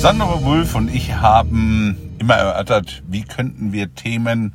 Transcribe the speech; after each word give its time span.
Sandra 0.00 0.42
Wulff 0.42 0.76
und 0.76 0.88
ich 0.88 1.12
haben 1.12 1.94
immer 2.18 2.32
erörtert, 2.32 3.02
wie 3.06 3.20
könnten 3.20 3.74
wir 3.74 3.94
Themen, 3.94 4.54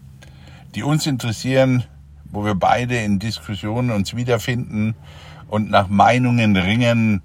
die 0.73 0.81
uns 0.81 1.05
interessieren, 1.05 1.83
wo 2.25 2.43
wir 2.43 2.55
beide 2.55 2.97
in 2.97 3.19
Diskussionen 3.19 3.91
uns 3.91 4.15
wiederfinden 4.15 4.95
und 5.47 5.69
nach 5.69 5.87
Meinungen 5.87 6.57
ringen, 6.57 7.21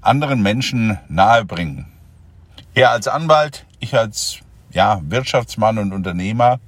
anderen 0.00 0.42
Menschen 0.42 0.98
nahebringen. 1.08 1.86
Er 2.74 2.90
als 2.90 3.06
Anwalt, 3.06 3.64
ich 3.78 3.96
als 3.96 4.40
ja, 4.72 5.00
Wirtschaftsmann 5.04 5.78
und 5.78 5.92
Unternehmer. 5.92 6.58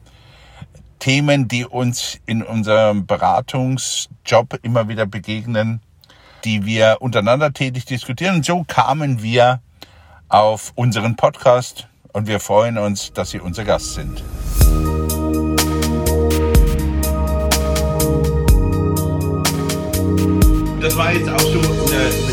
Themen, 1.00 1.48
die 1.48 1.64
uns 1.64 2.20
in 2.24 2.40
unserem 2.40 3.04
Beratungsjob 3.04 4.60
immer 4.62 4.88
wieder 4.88 5.06
begegnen, 5.06 5.80
die 6.44 6.64
wir 6.64 6.98
untereinander 7.00 7.52
tätig 7.52 7.84
diskutieren. 7.84 8.36
Und 8.36 8.44
so 8.44 8.62
kamen 8.62 9.24
wir 9.24 9.58
auf 10.28 10.72
unseren 10.74 11.16
Podcast 11.16 11.88
und 12.12 12.26
wir 12.26 12.40
freuen 12.40 12.78
uns, 12.78 13.12
dass 13.12 13.30
Sie 13.30 13.40
unser 13.40 13.64
Gast 13.64 13.94
sind. 13.94 14.22
Das 20.80 20.96
war 20.96 21.12
jetzt 21.12 21.28
auch 21.28 21.40
so 21.40 21.58
über 21.58 21.68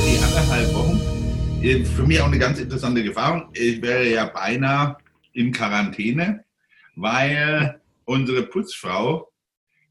die 0.05 0.19
anderthalb 0.23 0.73
Wochen. 0.73 0.99
Für 1.85 2.03
mich 2.03 2.19
auch 2.19 2.25
eine 2.25 2.39
ganz 2.39 2.59
interessante 2.59 3.05
Erfahrung. 3.05 3.49
Ich 3.53 3.81
wäre 3.81 4.07
ja 4.07 4.25
beinahe 4.25 4.97
in 5.33 5.51
Quarantäne, 5.51 6.43
weil 6.95 7.79
unsere 8.05 8.43
Putzfrau 8.43 9.31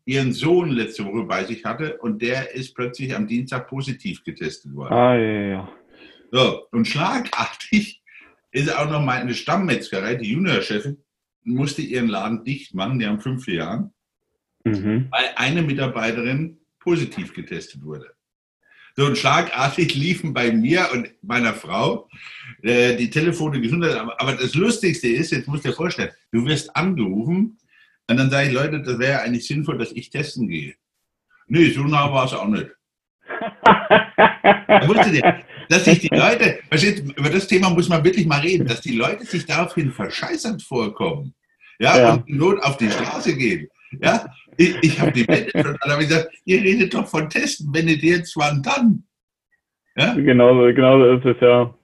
ihren 0.05 0.33
Sohn 0.33 0.71
letzte 0.71 1.05
Woche 1.05 1.23
bei 1.25 1.45
sich 1.45 1.65
hatte 1.65 1.99
und 1.99 2.21
der 2.21 2.55
ist 2.55 2.75
plötzlich 2.75 3.15
am 3.15 3.27
Dienstag 3.27 3.69
positiv 3.69 4.25
getestet 4.25 4.75
worden. 4.75 4.93
Ah, 4.93 5.15
ja, 5.15 5.41
ja. 5.41 5.69
So, 6.33 6.67
und 6.71 6.87
schlagartig 6.87 8.00
ist 8.53 8.75
auch 8.75 8.91
noch 8.91 9.03
meine 9.03 9.35
Stammmetzgerei, 9.35 10.17
die 10.17 10.33
Juniorchefin, 10.33 10.99
musste 11.45 11.83
ihren 11.83 12.09
Laden 12.09 12.45
dicht 12.45 12.75
machen, 12.75 12.99
die 12.99 13.07
haben 13.07 13.21
fünf 13.21 13.47
Jahren, 13.47 13.93
mhm. 14.65 15.09
weil 15.11 15.31
eine 15.37 15.63
Mitarbeiterin 15.63 16.59
positiv 16.79 17.33
getestet 17.33 17.83
wurde. 17.83 18.13
So 18.97 19.07
und 19.07 19.17
schlagartig 19.17 19.95
liefen 19.95 20.35
bei 20.35 20.53
mir 20.53 20.89
und 20.93 21.11
meiner 21.23 21.55
Frau 21.55 22.09
äh, 22.63 22.97
die 22.97 23.11
Telefone 23.11 23.61
Gesundheit. 23.61 23.95
Aber, 23.95 24.21
aber 24.21 24.33
das 24.33 24.55
Lustigste 24.55 25.09
ist, 25.09 25.33
jetzt 25.33 25.49
musst 25.49 25.65
du 25.65 25.69
dir 25.69 25.75
vorstellen, 25.75 26.11
du 26.33 26.45
wirst 26.45 26.75
angerufen 26.77 27.59
und 28.09 28.17
dann 28.17 28.31
sage 28.31 28.49
ich, 28.49 28.55
Leute, 28.55 28.83
das 28.83 28.99
wäre 28.99 29.23
eigentlich 29.23 29.47
sinnvoll, 29.47 29.79
dass 29.79 29.93
ich 29.93 30.11
testen 30.11 30.49
gehe. 30.49 30.75
Nee, 31.47 31.71
so 31.71 31.83
nah 31.83 32.13
war 32.13 32.27
es 32.27 32.33
auch 32.33 32.49
nicht. 32.49 32.71
da 33.65 34.89
wusstet 34.89 35.15
ihr, 35.15 35.45
dass 35.71 35.85
sich 35.85 36.01
die 36.01 36.09
Leute, 36.13 36.59
über 37.17 37.31
das 37.31 37.47
Thema 37.47 37.71
muss 37.71 37.89
man 37.89 38.05
wirklich 38.05 38.27
mal 38.27 38.41
reden, 38.41 38.67
dass 38.67 38.81
die 38.81 38.97
Leute 38.97 39.25
sich 39.25 39.47
daraufhin 39.47 39.93
verscheißernd 39.93 40.63
vorkommen. 40.63 41.35
Ja, 41.79 41.99
ja. 41.99 42.13
und 42.15 42.29
Not 42.29 42.63
auf 42.63 42.77
die 42.77 42.91
Straße 42.91 43.35
gehen. 43.37 43.69
Ja, 44.03 44.27
ich, 44.57 44.77
ich 44.83 45.01
habe 45.01 45.13
die 45.13 45.27
Welt 45.27 45.51
schon, 45.53 45.79
habe 45.81 46.03
gesagt, 46.03 46.29
ihr 46.45 46.61
redet 46.61 46.93
doch 46.93 47.07
von 47.07 47.31
Testen, 47.31 47.73
wenn 47.73 47.89
ihr 47.89 47.97
jetzt 47.97 48.37
wann 48.37 48.63
dann. 48.63 49.05
Ja? 49.97 50.15
Genau, 50.15 50.57
genau 50.73 50.99
so 50.99 51.13
ist 51.15 51.25
es 51.25 51.41
ja. 51.41 51.75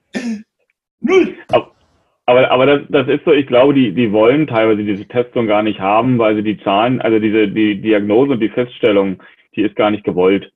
Null. 1.01 1.35
Aber, 2.27 2.51
aber 2.51 2.67
das, 2.67 2.81
das 2.89 3.09
ist 3.09 3.25
so, 3.25 3.33
ich 3.33 3.47
glaube, 3.47 3.73
die, 3.73 3.93
die 3.93 4.13
wollen 4.13 4.47
teilweise 4.49 4.83
diese 4.83 5.07
Testung 5.07 5.47
gar 5.47 5.63
nicht 5.63 5.79
haben, 5.79 6.19
weil 6.19 6.35
sie 6.35 6.43
die 6.43 6.59
Zahlen, 6.63 7.01
also 7.01 7.21
diese 7.21 7.49
die 7.49 7.81
Diagnose 7.81 8.33
und 8.33 8.41
die 8.41 8.49
Feststellung, 8.49 9.23
die 9.55 9.63
ist 9.63 9.77
gar 9.77 9.91
nicht 9.91 10.05
gewollt. 10.05 10.53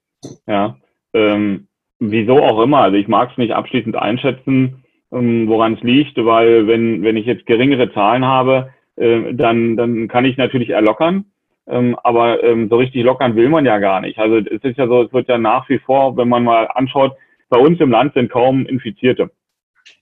Ja. 0.46 0.76
Ähm, 1.14 1.68
wieso 2.00 2.42
auch 2.42 2.60
immer. 2.62 2.78
Also 2.78 2.96
ich 2.96 3.08
mag 3.08 3.30
es 3.30 3.38
nicht 3.38 3.52
abschließend 3.52 3.94
einschätzen, 3.96 4.82
ähm, 5.12 5.48
woran 5.48 5.74
es 5.74 5.82
liegt, 5.82 6.16
weil 6.16 6.66
wenn, 6.66 7.02
wenn 7.02 7.16
ich 7.16 7.26
jetzt 7.26 7.46
geringere 7.46 7.92
Zahlen 7.92 8.24
habe, 8.24 8.72
äh, 8.96 9.32
dann, 9.32 9.76
dann 9.76 10.08
kann 10.08 10.24
ich 10.24 10.36
natürlich 10.36 10.70
erlockern. 10.70 11.26
Ähm, 11.68 11.96
aber 12.02 12.42
ähm, 12.42 12.68
so 12.68 12.76
richtig 12.78 13.04
lockern 13.04 13.36
will 13.36 13.48
man 13.48 13.64
ja 13.64 13.78
gar 13.78 14.00
nicht. 14.00 14.18
Also 14.18 14.38
es 14.38 14.64
ist 14.64 14.78
ja 14.78 14.88
so, 14.88 15.02
es 15.02 15.12
wird 15.12 15.28
ja 15.28 15.38
nach 15.38 15.68
wie 15.68 15.78
vor, 15.78 16.16
wenn 16.16 16.28
man 16.28 16.42
mal 16.42 16.68
anschaut, 16.74 17.12
bei 17.48 17.58
uns 17.58 17.78
im 17.80 17.90
Land 17.90 18.14
sind 18.14 18.30
kaum 18.30 18.66
Infizierte. 18.66 19.30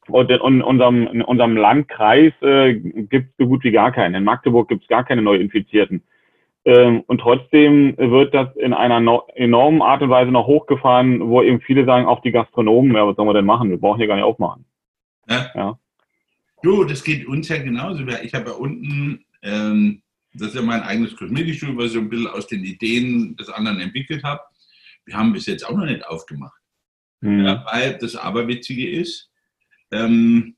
Und 0.09 0.30
in 0.30 0.62
unserem, 0.62 1.06
in 1.09 1.22
unserem 1.22 1.56
Landkreis 1.56 2.32
äh, 2.41 2.75
gibt 2.75 3.30
es 3.30 3.36
so 3.38 3.47
gut 3.47 3.65
wie 3.65 3.70
gar 3.70 3.92
keinen. 3.92 4.15
In 4.15 4.25
Magdeburg 4.25 4.69
gibt 4.69 4.82
es 4.82 4.88
gar 4.88 5.04
keine 5.04 5.20
Neuinfizierten. 5.20 6.03
Ähm, 6.68 7.02
und 7.06 7.22
trotzdem 7.22 7.96
wird 7.96 8.34
das 8.34 8.54
in 8.56 8.74
einer 8.74 9.00
no 9.00 9.26
enormen 9.34 9.80
Art 9.80 10.02
und 10.02 10.10
Weise 10.10 10.30
noch 10.30 10.46
hochgefahren, 10.46 11.26
wo 11.26 11.42
eben 11.42 11.62
viele 11.62 11.86
sagen, 11.86 12.06
auch 12.06 12.20
die 12.20 12.30
Gastronomen, 12.30 12.94
ja, 12.94 13.06
was 13.06 13.16
sollen 13.16 13.26
wir 13.26 13.32
denn 13.32 13.46
machen? 13.46 13.70
Wir 13.70 13.78
brauchen 13.78 13.96
hier 13.96 14.06
gar 14.06 14.16
nicht 14.16 14.24
aufmachen. 14.26 14.66
Ja. 15.30 15.50
ja. 15.54 15.78
Du, 16.62 16.84
das 16.84 17.02
geht 17.02 17.26
uns 17.26 17.48
ja 17.48 17.56
genauso. 17.56 18.06
Ich 18.22 18.34
habe 18.34 18.50
ja 18.50 18.56
unten, 18.56 19.24
ähm, 19.42 20.02
das 20.34 20.48
ist 20.48 20.56
ja 20.56 20.62
mein 20.62 20.82
eigenes 20.82 21.16
Kosmetikstudio, 21.16 21.78
was 21.78 21.86
ich 21.86 21.92
so 21.92 22.00
ein 22.00 22.10
bisschen 22.10 22.26
aus 22.26 22.46
den 22.46 22.62
Ideen 22.62 23.34
des 23.36 23.48
anderen 23.48 23.80
entwickelt 23.80 24.22
habe. 24.22 24.42
Wir 25.06 25.16
haben 25.16 25.32
bis 25.32 25.46
jetzt 25.46 25.66
auch 25.66 25.74
noch 25.74 25.86
nicht 25.86 26.06
aufgemacht. 26.06 26.60
Mhm. 27.22 27.46
Ja, 27.46 27.64
weil 27.72 27.96
das 27.96 28.14
Aberwitzige 28.14 28.90
ist, 28.90 29.30
ähm, 29.90 30.54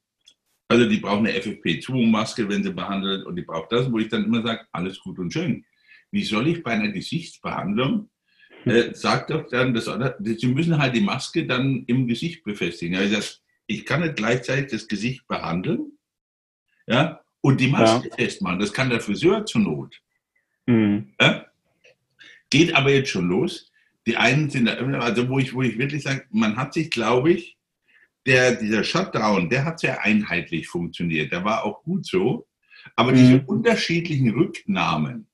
also 0.67 0.89
die 0.89 0.99
brauchen 0.99 1.25
eine 1.25 1.39
FFP2-Maske, 1.39 2.49
wenn 2.49 2.65
sie 2.65 2.73
behandelt 2.73 3.25
und 3.27 3.37
die 3.37 3.43
braucht 3.43 3.71
das, 3.71 3.91
wo 3.93 3.99
ich 4.01 4.09
dann 4.09 4.25
immer 4.25 4.43
sage, 4.43 4.67
alles 4.73 4.99
gut 4.99 5.17
und 5.21 5.33
schön. 5.33 5.65
Wie 6.11 6.25
soll 6.25 6.49
ich 6.49 6.63
bei 6.63 6.73
einer 6.73 6.91
Gesichtsbehandlung, 6.91 8.11
äh, 8.65 8.95
sagt 8.95 9.31
doch 9.31 9.49
dann, 9.49 9.75
das, 9.75 9.89
sie 10.21 10.49
müssen 10.49 10.79
halt 10.79 10.95
die 10.95 11.01
Maske 11.01 11.47
dann 11.47 11.85
im 11.87 12.07
Gesicht 12.07 12.45
befestigen. 12.45 12.95
Ja, 12.95 13.03
ich, 13.03 13.13
sag, 13.13 13.41
ich 13.67 13.87
kann 13.87 14.03
nicht 14.03 14.17
gleichzeitig 14.17 14.71
das 14.71 14.89
Gesicht 14.89 15.27
behandeln 15.27 15.93
ja, 16.87 17.21
und 17.41 17.61
die 17.61 17.69
Maske 17.69 18.09
ja. 18.09 18.17
festmachen. 18.17 18.59
Das 18.59 18.73
kann 18.73 18.91
der 18.91 19.01
Friseur 19.01 19.47
zur 19.47 19.63
Not. 19.63 20.01
Mhm. 20.67 21.15
Ja? 21.21 21.47
Geht 22.51 22.75
aber 22.75 22.93
jetzt 22.93 23.11
schon 23.11 23.29
los. 23.29 23.71
Die 24.07 24.17
einen 24.17 24.51
sind 24.51 24.67
da, 24.67 24.75
also 24.75 25.29
wo 25.29 25.39
ich, 25.39 25.55
wo 25.55 25.63
ich 25.63 25.79
wirklich 25.79 26.03
sage, 26.03 26.25
man 26.31 26.57
hat 26.57 26.75
sich, 26.75 26.91
glaube 26.91 27.33
ich, 27.33 27.57
der, 28.27 28.57
dieser 28.57 28.85
Shutdown, 28.85 29.49
der 29.49 29.65
hat 29.65 29.81
sehr 29.81 30.03
einheitlich 30.03 30.69
funktioniert. 30.69 31.33
Der 31.33 31.45
war 31.45 31.65
auch 31.65 31.83
gut 31.83 32.07
so. 32.07 32.47
Aber 32.97 33.13
mhm. 33.13 33.17
diese 33.17 33.41
unterschiedlichen 33.43 34.31
Rücknahmen, 34.31 35.30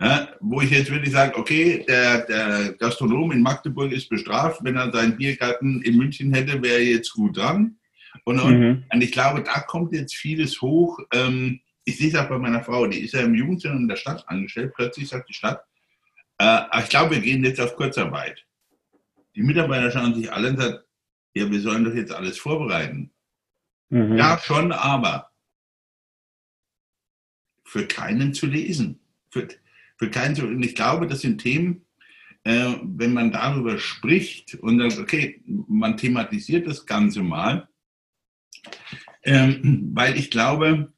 ja, 0.00 0.28
wo 0.40 0.60
ich 0.60 0.70
jetzt 0.70 0.90
wirklich 0.90 1.12
sage, 1.12 1.36
okay, 1.36 1.84
der, 1.88 2.24
der, 2.26 2.72
Gastronom 2.74 3.32
in 3.32 3.42
Magdeburg 3.42 3.90
ist 3.90 4.08
bestraft, 4.08 4.62
wenn 4.62 4.76
er 4.76 4.92
seinen 4.92 5.16
Biergarten 5.16 5.82
in 5.82 5.96
München 5.96 6.32
hätte, 6.32 6.62
wäre 6.62 6.78
er 6.78 6.84
jetzt 6.84 7.12
gut 7.12 7.36
dran. 7.36 7.76
Und, 8.24 8.36
mhm. 8.44 8.84
und, 8.92 9.00
ich 9.02 9.10
glaube, 9.10 9.42
da 9.42 9.60
kommt 9.60 9.92
jetzt 9.92 10.14
vieles 10.14 10.60
hoch. 10.60 10.98
Ähm, 11.12 11.60
ich 11.84 11.98
sehe 11.98 12.08
es 12.08 12.14
auch 12.14 12.28
bei 12.28 12.38
meiner 12.38 12.62
Frau, 12.62 12.86
die 12.86 13.00
ist 13.00 13.14
ja 13.14 13.20
im 13.20 13.34
Jugendzentrum 13.34 13.82
in 13.82 13.88
der 13.88 13.96
Stadt 13.96 14.28
angestellt. 14.28 14.72
Plötzlich 14.74 15.08
sagt 15.08 15.28
die 15.28 15.34
Stadt, 15.34 15.64
äh, 16.38 16.60
ich 16.80 16.88
glaube, 16.88 17.16
wir 17.16 17.20
gehen 17.20 17.44
jetzt 17.44 17.60
auf 17.60 17.74
Kurzarbeit. 17.74 18.44
Die 19.34 19.42
Mitarbeiter 19.42 19.90
schauen 19.90 20.14
sich 20.14 20.32
alle 20.32 20.50
und 20.50 20.60
sagen, 20.60 20.78
ja, 21.34 21.50
wir 21.50 21.60
sollen 21.60 21.84
doch 21.84 21.94
jetzt 21.94 22.12
alles 22.12 22.38
vorbereiten. 22.38 23.10
Mhm. 23.88 24.16
Ja, 24.16 24.38
schon, 24.38 24.70
aber 24.72 25.30
für 27.64 27.86
keinen 27.86 28.32
zu 28.32 28.46
lesen. 28.46 29.00
Für, 29.30 29.48
für 29.98 30.10
keinen 30.10 30.40
und 30.40 30.62
ich 30.62 30.74
glaube, 30.74 31.06
das 31.06 31.20
sind 31.20 31.40
Themen, 31.40 31.84
äh, 32.44 32.74
wenn 32.82 33.12
man 33.12 33.32
darüber 33.32 33.78
spricht 33.78 34.54
und 34.54 34.78
sagt, 34.78 34.98
okay, 34.98 35.42
man 35.46 35.96
thematisiert 35.96 36.66
das 36.66 36.86
Ganze 36.86 37.22
mal, 37.22 37.68
ähm, 39.24 39.90
weil 39.92 40.16
ich 40.16 40.30
glaube, 40.30 40.92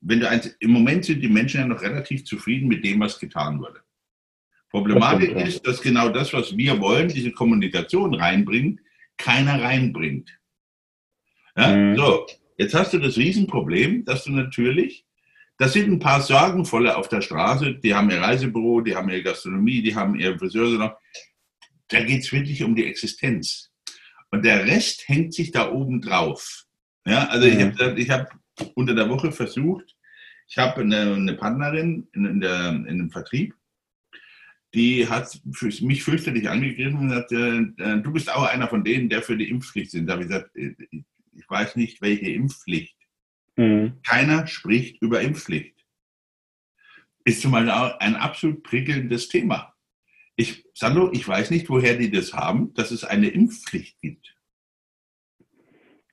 wenn 0.00 0.20
du 0.20 0.28
eins, 0.28 0.46
im 0.60 0.70
Moment 0.70 1.04
sind 1.04 1.20
die 1.20 1.28
Menschen 1.28 1.60
ja 1.60 1.66
noch 1.66 1.82
relativ 1.82 2.24
zufrieden 2.24 2.68
mit 2.68 2.84
dem, 2.84 3.00
was 3.00 3.18
getan 3.18 3.58
wurde. 3.58 3.80
Problematik 4.70 5.34
das 5.34 5.48
ist, 5.48 5.66
dass 5.66 5.82
genau 5.82 6.08
das, 6.08 6.32
was 6.32 6.56
wir 6.56 6.80
wollen, 6.80 7.08
diese 7.08 7.32
Kommunikation 7.32 8.14
reinbringen, 8.14 8.80
keiner 9.18 9.60
reinbringt. 9.60 10.38
Ja? 11.56 11.76
Mhm. 11.76 11.96
So, 11.96 12.26
jetzt 12.56 12.74
hast 12.74 12.94
du 12.94 12.98
das 12.98 13.18
Riesenproblem, 13.18 14.04
dass 14.04 14.24
du 14.24 14.32
natürlich, 14.32 15.04
das 15.58 15.72
sind 15.72 15.90
ein 15.90 15.98
paar 15.98 16.20
Sorgenvolle 16.20 16.96
auf 16.96 17.08
der 17.08 17.20
Straße, 17.20 17.74
die 17.74 17.94
haben 17.94 18.10
ihr 18.10 18.20
Reisebüro, 18.20 18.80
die 18.80 18.96
haben 18.96 19.10
ihre 19.10 19.22
Gastronomie, 19.22 19.82
die 19.82 19.94
haben 19.94 20.18
ihre 20.18 20.38
Friseure. 20.38 20.98
Da 21.88 22.02
geht 22.02 22.22
es 22.22 22.32
wirklich 22.32 22.62
um 22.62 22.74
die 22.74 22.86
Existenz. 22.86 23.70
Und 24.30 24.44
der 24.44 24.64
Rest 24.66 25.08
hängt 25.08 25.34
sich 25.34 25.52
da 25.52 25.70
oben 25.70 26.00
drauf. 26.00 26.64
Ja, 27.04 27.26
also 27.28 27.46
mhm. 27.46 27.74
ich 27.96 28.10
habe 28.10 28.28
hab 28.58 28.72
unter 28.74 28.94
der 28.94 29.08
Woche 29.08 29.32
versucht, 29.32 29.94
ich 30.48 30.58
habe 30.58 30.82
eine, 30.82 31.14
eine 31.14 31.34
Partnerin 31.34 32.08
in, 32.12 32.24
in, 32.24 32.40
der, 32.40 32.68
in 32.70 32.98
dem 32.98 33.10
Vertrieb, 33.10 33.54
die 34.74 35.08
hat 35.08 35.38
mich 35.80 36.02
fürchterlich 36.02 36.48
angegriffen 36.48 36.98
und 36.98 37.08
gesagt, 37.08 37.32
äh, 37.32 38.00
du 38.00 38.12
bist 38.12 38.30
auch 38.30 38.44
einer 38.44 38.68
von 38.68 38.84
denen, 38.84 39.08
der 39.08 39.22
für 39.22 39.36
die 39.36 39.50
Impfpflicht 39.50 39.90
sind. 39.90 40.06
Da 40.06 40.14
habe 40.14 40.22
ich 40.22 40.28
gesagt, 40.28 40.56
äh, 40.56 40.74
ich 41.34 41.48
weiß 41.48 41.76
nicht, 41.76 42.00
welche 42.00 42.30
Impfpflicht. 42.30 42.96
Mhm. 43.56 44.00
Keiner 44.06 44.46
spricht 44.46 45.00
über 45.02 45.20
Impfpflicht. 45.20 45.74
Ist 47.24 47.42
zum 47.42 47.52
Beispiel 47.52 47.70
auch 47.70 47.98
ein 48.00 48.16
absolut 48.16 48.62
prickelndes 48.62 49.28
Thema. 49.28 49.74
Ich, 50.36 50.64
Sandro, 50.74 51.10
ich 51.12 51.26
weiß 51.26 51.50
nicht, 51.50 51.68
woher 51.68 51.96
die 51.96 52.10
das 52.10 52.32
haben, 52.32 52.72
dass 52.74 52.90
es 52.90 53.04
eine 53.04 53.28
Impfpflicht 53.28 54.00
gibt. 54.00 54.34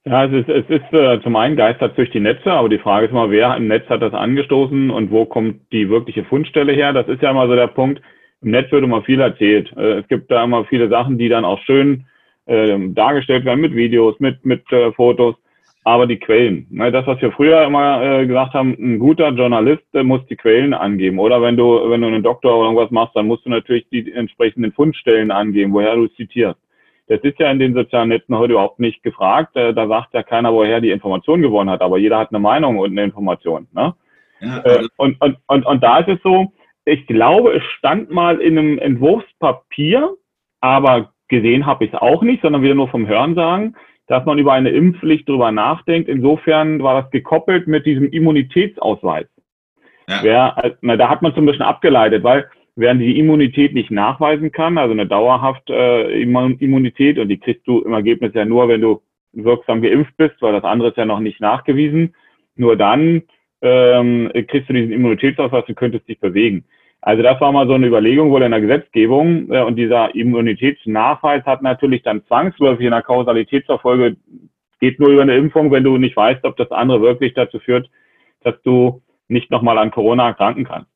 Ja, 0.05 0.25
es 0.25 0.33
ist, 0.33 0.49
es 0.49 0.69
ist 0.69 0.93
äh, 0.93 1.21
zum 1.21 1.35
einen 1.35 1.55
geistert 1.55 1.97
durch 1.97 2.09
die 2.11 2.19
Netze, 2.19 2.51
aber 2.51 2.69
die 2.69 2.79
Frage 2.79 3.07
ist 3.07 3.11
mal, 3.11 3.31
wer 3.31 3.55
im 3.55 3.67
Netz 3.67 3.87
hat 3.89 4.01
das 4.01 4.13
angestoßen 4.13 4.89
und 4.89 5.11
wo 5.11 5.25
kommt 5.25 5.71
die 5.71 5.89
wirkliche 5.89 6.23
Fundstelle 6.25 6.73
her? 6.73 6.93
Das 6.93 7.07
ist 7.07 7.21
ja 7.21 7.31
immer 7.31 7.47
so 7.47 7.55
der 7.55 7.67
Punkt. 7.67 8.01
Im 8.41 8.51
Netz 8.51 8.71
wird 8.71 8.83
immer 8.83 9.03
viel 9.03 9.19
erzählt. 9.19 9.71
Äh, 9.75 9.99
es 9.99 10.07
gibt 10.07 10.31
da 10.31 10.43
immer 10.43 10.65
viele 10.65 10.89
Sachen, 10.89 11.17
die 11.17 11.29
dann 11.29 11.45
auch 11.45 11.61
schön 11.63 12.05
äh, 12.45 12.77
dargestellt 12.93 13.45
werden 13.45 13.59
mit 13.59 13.75
Videos, 13.75 14.19
mit, 14.19 14.43
mit 14.45 14.71
äh, 14.71 14.91
Fotos, 14.93 15.35
aber 15.83 16.07
die 16.07 16.19
Quellen. 16.19 16.67
Ne, 16.69 16.91
das, 16.91 17.07
was 17.07 17.21
wir 17.21 17.31
früher 17.31 17.63
immer 17.63 18.01
äh, 18.01 18.27
gesagt 18.27 18.53
haben, 18.53 18.75
ein 18.79 18.99
guter 18.99 19.29
Journalist 19.29 19.83
muss 19.93 20.25
die 20.27 20.35
Quellen 20.35 20.73
angeben. 20.73 21.19
Oder 21.19 21.41
wenn 21.41 21.57
du, 21.57 21.89
wenn 21.89 22.01
du 22.01 22.07
einen 22.07 22.23
Doktor 22.23 22.55
oder 22.55 22.65
irgendwas 22.65 22.91
machst, 22.91 23.15
dann 23.15 23.27
musst 23.27 23.45
du 23.45 23.49
natürlich 23.49 23.87
die 23.89 24.11
entsprechenden 24.11 24.71
Fundstellen 24.73 25.31
angeben, 25.31 25.73
woher 25.73 25.95
du 25.95 26.07
zitierst. 26.07 26.59
Das 27.07 27.21
ist 27.21 27.39
ja 27.39 27.49
in 27.49 27.57
den 27.57 27.73
sozialen 27.73 28.09
Netzen 28.09 28.37
heute 28.37 28.53
überhaupt 28.53 28.79
nicht 28.79 29.01
gefragt. 29.01 29.55
Äh, 29.55 29.73
da 29.73 29.87
sagt 29.87 30.13
ja 30.13 30.21
keiner, 30.21 30.53
woher 30.53 30.79
die 30.79 30.91
Information 30.91 31.41
gewonnen 31.41 31.69
hat, 31.69 31.81
aber 31.81 31.97
jeder 31.97 32.19
hat 32.19 32.29
eine 32.29 32.39
Meinung 32.39 32.77
und 32.77 32.91
eine 32.91 33.03
Information. 33.03 33.67
Ne? 33.73 33.95
Ja, 34.41 34.59
äh, 34.63 34.87
und, 34.97 35.19
und, 35.19 35.37
und, 35.47 35.65
und 35.65 35.83
da 35.83 35.99
ist 35.99 36.09
es 36.09 36.19
so, 36.23 36.53
ich 36.85 37.07
glaube, 37.07 37.53
es 37.53 37.63
stand 37.77 38.11
mal 38.11 38.39
in 38.39 38.57
einem 38.57 38.79
Entwurfspapier, 38.79 40.15
aber 40.61 41.11
gesehen 41.27 41.65
habe 41.65 41.85
ich 41.85 41.93
es 41.93 41.99
auch 41.99 42.21
nicht, 42.21 42.41
sondern 42.41 42.61
wieder 42.61 42.75
nur 42.75 42.89
vom 42.89 43.07
Hörensagen, 43.07 43.75
dass 44.09 44.25
man 44.25 44.39
über 44.39 44.53
eine 44.53 44.71
Impfpflicht 44.71 45.29
drüber 45.29 45.51
nachdenkt. 45.51 46.09
Insofern 46.09 46.81
war 46.81 47.01
das 47.01 47.11
gekoppelt 47.11 47.67
mit 47.67 47.85
diesem 47.85 48.09
Immunitätsausweis. 48.09 49.27
Ja. 50.07 50.19
Wer, 50.23 50.75
na, 50.81 50.97
da 50.97 51.09
hat 51.09 51.21
man 51.21 51.35
zum 51.35 51.45
Beispiel 51.45 51.65
abgeleitet, 51.65 52.23
weil 52.23 52.49
während 52.75 53.01
die 53.01 53.19
Immunität 53.19 53.75
nicht 53.75 53.91
nachweisen 53.91 54.51
kann, 54.51 54.79
also 54.79 54.93
eine 54.93 55.05
dauerhafte 55.05 55.73
äh, 55.73 56.21
Immunität, 56.23 57.19
und 57.19 57.29
die 57.29 57.37
kriegst 57.37 57.67
du 57.67 57.81
im 57.81 57.93
Ergebnis 57.93 58.33
ja 58.33 58.45
nur, 58.45 58.67
wenn 58.67 58.81
du 58.81 59.01
wirksam 59.33 59.83
geimpft 59.83 60.17
bist, 60.17 60.41
weil 60.41 60.53
das 60.53 60.63
andere 60.63 60.89
ist 60.89 60.97
ja 60.97 61.05
noch 61.05 61.19
nicht 61.19 61.39
nachgewiesen. 61.39 62.15
Nur 62.55 62.77
dann 62.77 63.21
ähm, 63.61 64.31
kriegst 64.47 64.69
du 64.69 64.73
diesen 64.73 64.91
Immunitätsausweis 64.91 65.65
und 65.67 65.75
könntest 65.75 66.07
dich 66.07 66.19
bewegen. 66.19 66.65
Also 67.01 67.23
das 67.23 67.39
war 67.39 67.51
mal 67.51 67.67
so 67.67 67.73
eine 67.73 67.87
Überlegung 67.87 68.29
wohl 68.31 68.43
in 68.43 68.51
der 68.51 68.61
Gesetzgebung 68.61 69.51
äh, 69.51 69.61
und 69.61 69.75
dieser 69.75 70.13
Immunitätsnachweis 70.15 71.45
hat 71.45 71.61
natürlich 71.61 72.03
dann 72.03 72.25
zwangsläufig 72.25 72.85
in 72.85 72.91
der 72.91 73.01
Kausalitätsverfolge, 73.01 74.17
geht 74.79 74.99
nur 74.99 75.09
über 75.09 75.21
eine 75.21 75.37
Impfung, 75.37 75.71
wenn 75.71 75.83
du 75.83 75.97
nicht 75.97 76.15
weißt, 76.15 76.43
ob 76.45 76.57
das 76.57 76.71
andere 76.71 77.01
wirklich 77.01 77.33
dazu 77.33 77.59
führt, 77.59 77.89
dass 78.43 78.61
du 78.63 79.01
nicht 79.27 79.51
nochmal 79.51 79.77
an 79.77 79.91
Corona 79.91 80.27
erkranken 80.27 80.65
kannst. 80.65 80.89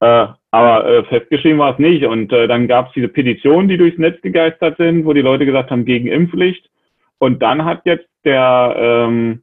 Äh, 0.00 0.26
aber 0.50 0.86
äh, 0.86 1.04
festgeschrieben 1.04 1.58
war 1.58 1.72
es 1.72 1.78
nicht. 1.78 2.04
Und 2.04 2.32
äh, 2.32 2.46
dann 2.46 2.68
gab 2.68 2.88
es 2.88 2.92
diese 2.94 3.08
Petitionen, 3.08 3.68
die 3.68 3.76
durchs 3.76 3.98
Netz 3.98 4.20
gegeistert 4.22 4.76
sind, 4.76 5.04
wo 5.04 5.12
die 5.12 5.22
Leute 5.22 5.46
gesagt 5.46 5.70
haben, 5.70 5.84
gegen 5.84 6.08
Impfpflicht. 6.08 6.70
Und 7.18 7.42
dann 7.42 7.64
hat 7.64 7.82
jetzt 7.84 8.08
der, 8.24 8.74
ähm, 8.78 9.42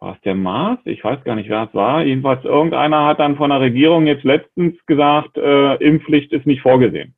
war 0.00 0.14
es 0.14 0.20
der 0.22 0.34
Maas? 0.34 0.78
Ich 0.84 1.02
weiß 1.02 1.24
gar 1.24 1.34
nicht, 1.34 1.48
wer 1.48 1.64
es 1.64 1.74
war. 1.74 2.02
Jedenfalls 2.02 2.44
irgendeiner 2.44 3.06
hat 3.06 3.20
dann 3.20 3.36
von 3.36 3.50
der 3.50 3.60
Regierung 3.60 4.06
jetzt 4.06 4.24
letztens 4.24 4.74
gesagt, 4.86 5.36
äh, 5.36 5.74
Impfpflicht 5.76 6.32
ist 6.32 6.46
nicht 6.46 6.62
vorgesehen. 6.62 7.14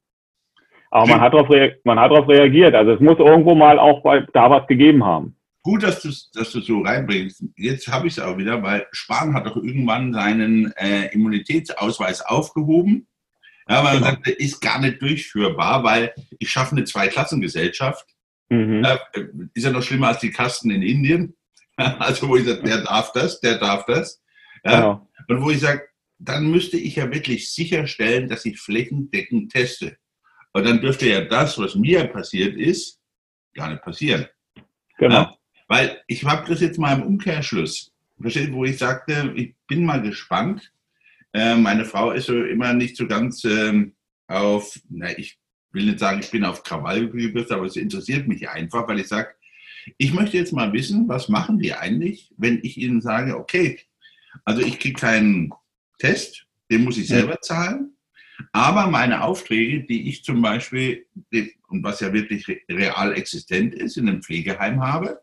Aber 0.90 1.06
man 1.06 1.20
hat 1.20 1.34
darauf 1.34 1.48
man 1.84 2.00
hat 2.00 2.10
darauf 2.10 2.28
reagiert. 2.28 2.74
Also 2.74 2.92
es 2.92 3.00
muss 3.00 3.18
irgendwo 3.18 3.54
mal 3.54 3.78
auch 3.78 4.02
da 4.32 4.50
was 4.50 4.66
gegeben 4.66 5.04
haben. 5.04 5.36
Gut, 5.62 5.82
dass 5.82 6.02
du 6.02 6.08
dass 6.34 6.50
du 6.52 6.60
so 6.60 6.80
reinbringst. 6.80 7.44
Jetzt 7.56 7.86
habe 7.88 8.08
ich 8.08 8.16
es 8.16 8.18
auch 8.18 8.38
wieder, 8.38 8.62
weil 8.62 8.86
Spahn 8.90 9.34
hat 9.34 9.46
doch 9.46 9.56
irgendwann 9.56 10.12
seinen 10.12 10.72
äh, 10.76 11.12
Immunitätsausweis 11.12 12.22
aufgehoben. 12.22 13.06
Ja, 13.68 13.84
weil 13.84 13.98
genau. 13.98 14.06
er 14.06 14.10
sagte, 14.12 14.30
ist 14.32 14.60
gar 14.60 14.80
nicht 14.80 15.00
durchführbar, 15.00 15.84
weil 15.84 16.12
ich 16.38 16.50
schaffe 16.50 16.74
eine 16.74 16.84
Zweiklassengesellschaft. 16.84 18.04
Mhm. 18.48 18.82
Äh, 18.82 18.98
ist 19.54 19.64
ja 19.64 19.70
noch 19.70 19.82
schlimmer 19.82 20.08
als 20.08 20.18
die 20.18 20.32
Kasten 20.32 20.70
in 20.70 20.82
Indien. 20.82 21.36
Also 21.98 22.28
wo 22.28 22.36
ich 22.36 22.46
sage, 22.46 22.62
der 22.62 22.82
darf 22.82 23.12
das, 23.12 23.40
der 23.40 23.58
darf 23.58 23.84
das. 23.86 24.22
Ja? 24.64 24.76
Genau. 24.80 25.08
Und 25.28 25.42
wo 25.42 25.50
ich 25.50 25.60
sage, 25.60 25.82
dann 26.18 26.50
müsste 26.50 26.76
ich 26.76 26.96
ja 26.96 27.10
wirklich 27.10 27.50
sicherstellen, 27.50 28.28
dass 28.28 28.44
ich 28.44 28.60
flächendeckend 28.60 29.52
teste. 29.52 29.96
Und 30.52 30.64
dann 30.66 30.80
dürfte 30.80 31.08
ja 31.08 31.22
das, 31.22 31.58
was 31.58 31.74
mir 31.74 32.04
passiert 32.04 32.56
ist, 32.56 33.00
gar 33.54 33.70
nicht 33.70 33.82
passieren. 33.82 34.26
Genau. 34.98 35.14
Ja? 35.14 35.36
Weil 35.68 36.02
ich 36.08 36.24
habe 36.24 36.48
das 36.48 36.60
jetzt 36.60 36.78
mal 36.78 36.94
im 36.94 37.02
Umkehrschluss, 37.02 37.92
versteht, 38.20 38.52
wo 38.52 38.64
ich 38.64 38.78
sagte, 38.78 39.32
ich 39.36 39.54
bin 39.66 39.84
mal 39.84 40.02
gespannt. 40.02 40.72
Äh, 41.32 41.54
meine 41.56 41.84
Frau 41.84 42.10
ist 42.10 42.26
so 42.26 42.44
immer 42.44 42.72
nicht 42.72 42.96
so 42.96 43.06
ganz 43.06 43.44
ähm, 43.44 43.94
auf, 44.26 44.78
na, 44.88 45.16
ich 45.16 45.38
will 45.72 45.86
nicht 45.86 46.00
sagen, 46.00 46.20
ich 46.20 46.30
bin 46.30 46.44
auf 46.44 46.62
Krawall 46.62 47.08
gebürstet, 47.08 47.52
aber 47.52 47.66
es 47.66 47.76
interessiert 47.76 48.26
mich 48.26 48.48
einfach, 48.48 48.86
weil 48.88 49.00
ich 49.00 49.08
sage, 49.08 49.30
ich 49.98 50.12
möchte 50.12 50.36
jetzt 50.36 50.52
mal 50.52 50.72
wissen, 50.72 51.08
was 51.08 51.28
machen 51.28 51.58
die 51.58 51.74
eigentlich, 51.74 52.32
wenn 52.36 52.60
ich 52.62 52.76
ihnen 52.76 53.00
sage, 53.00 53.36
okay, 53.36 53.78
also 54.44 54.60
ich 54.60 54.78
kriege 54.78 54.98
keinen 54.98 55.52
Test, 55.98 56.46
den 56.70 56.84
muss 56.84 56.98
ich 56.98 57.08
selber 57.08 57.40
zahlen, 57.40 57.96
aber 58.52 58.86
meine 58.86 59.22
Aufträge, 59.22 59.84
die 59.84 60.08
ich 60.08 60.24
zum 60.24 60.40
Beispiel, 60.40 61.06
und 61.68 61.82
was 61.82 62.00
ja 62.00 62.12
wirklich 62.12 62.46
real 62.70 63.12
existent 63.12 63.74
ist, 63.74 63.96
in 63.96 64.08
einem 64.08 64.22
Pflegeheim 64.22 64.82
habe, 64.82 65.20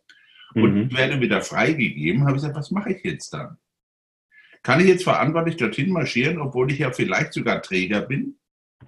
und 0.56 0.74
mhm. 0.74 0.94
werde 0.95 1.19
wieder 1.21 1.42
freigegeben, 1.42 2.21
habe 2.21 2.31
ich 2.31 2.38
gesagt, 2.38 2.56
was 2.56 2.71
mache 2.71 2.94
ich 2.94 3.03
jetzt 3.03 3.33
dann? 3.33 3.57
Kann 4.63 4.80
ich 4.80 4.88
jetzt 4.88 5.03
verantwortlich 5.03 5.57
dorthin 5.57 5.92
marschieren, 5.92 6.39
obwohl 6.39 6.71
ich 6.71 6.80
ja 6.80 6.92
vielleicht 6.92 7.33
sogar 7.33 7.62
Träger 7.62 8.01
bin? 8.01 8.38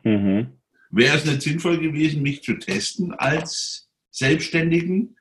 Mhm. 0.03 0.53
Wäre 0.89 1.17
es 1.17 1.25
nicht 1.25 1.41
sinnvoll 1.41 1.77
gewesen, 1.77 2.23
mich 2.23 2.43
zu 2.43 2.55
testen 2.55 3.13
als 3.13 3.89
Selbstständigen? 4.09 5.15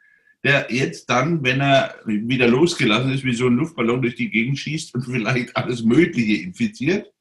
Der 0.44 0.68
jetzt 0.70 1.10
dann, 1.10 1.42
wenn 1.42 1.60
er 1.60 1.96
wieder 2.04 2.46
losgelassen 2.46 3.12
ist, 3.12 3.24
wie 3.24 3.34
so 3.34 3.46
ein 3.46 3.56
Luftballon 3.56 4.02
durch 4.02 4.14
die 4.14 4.30
Gegend 4.30 4.58
schießt 4.58 4.94
und 4.94 5.02
vielleicht 5.02 5.56
alles 5.56 5.82
Mögliche 5.82 6.42
infiziert. 6.42 7.12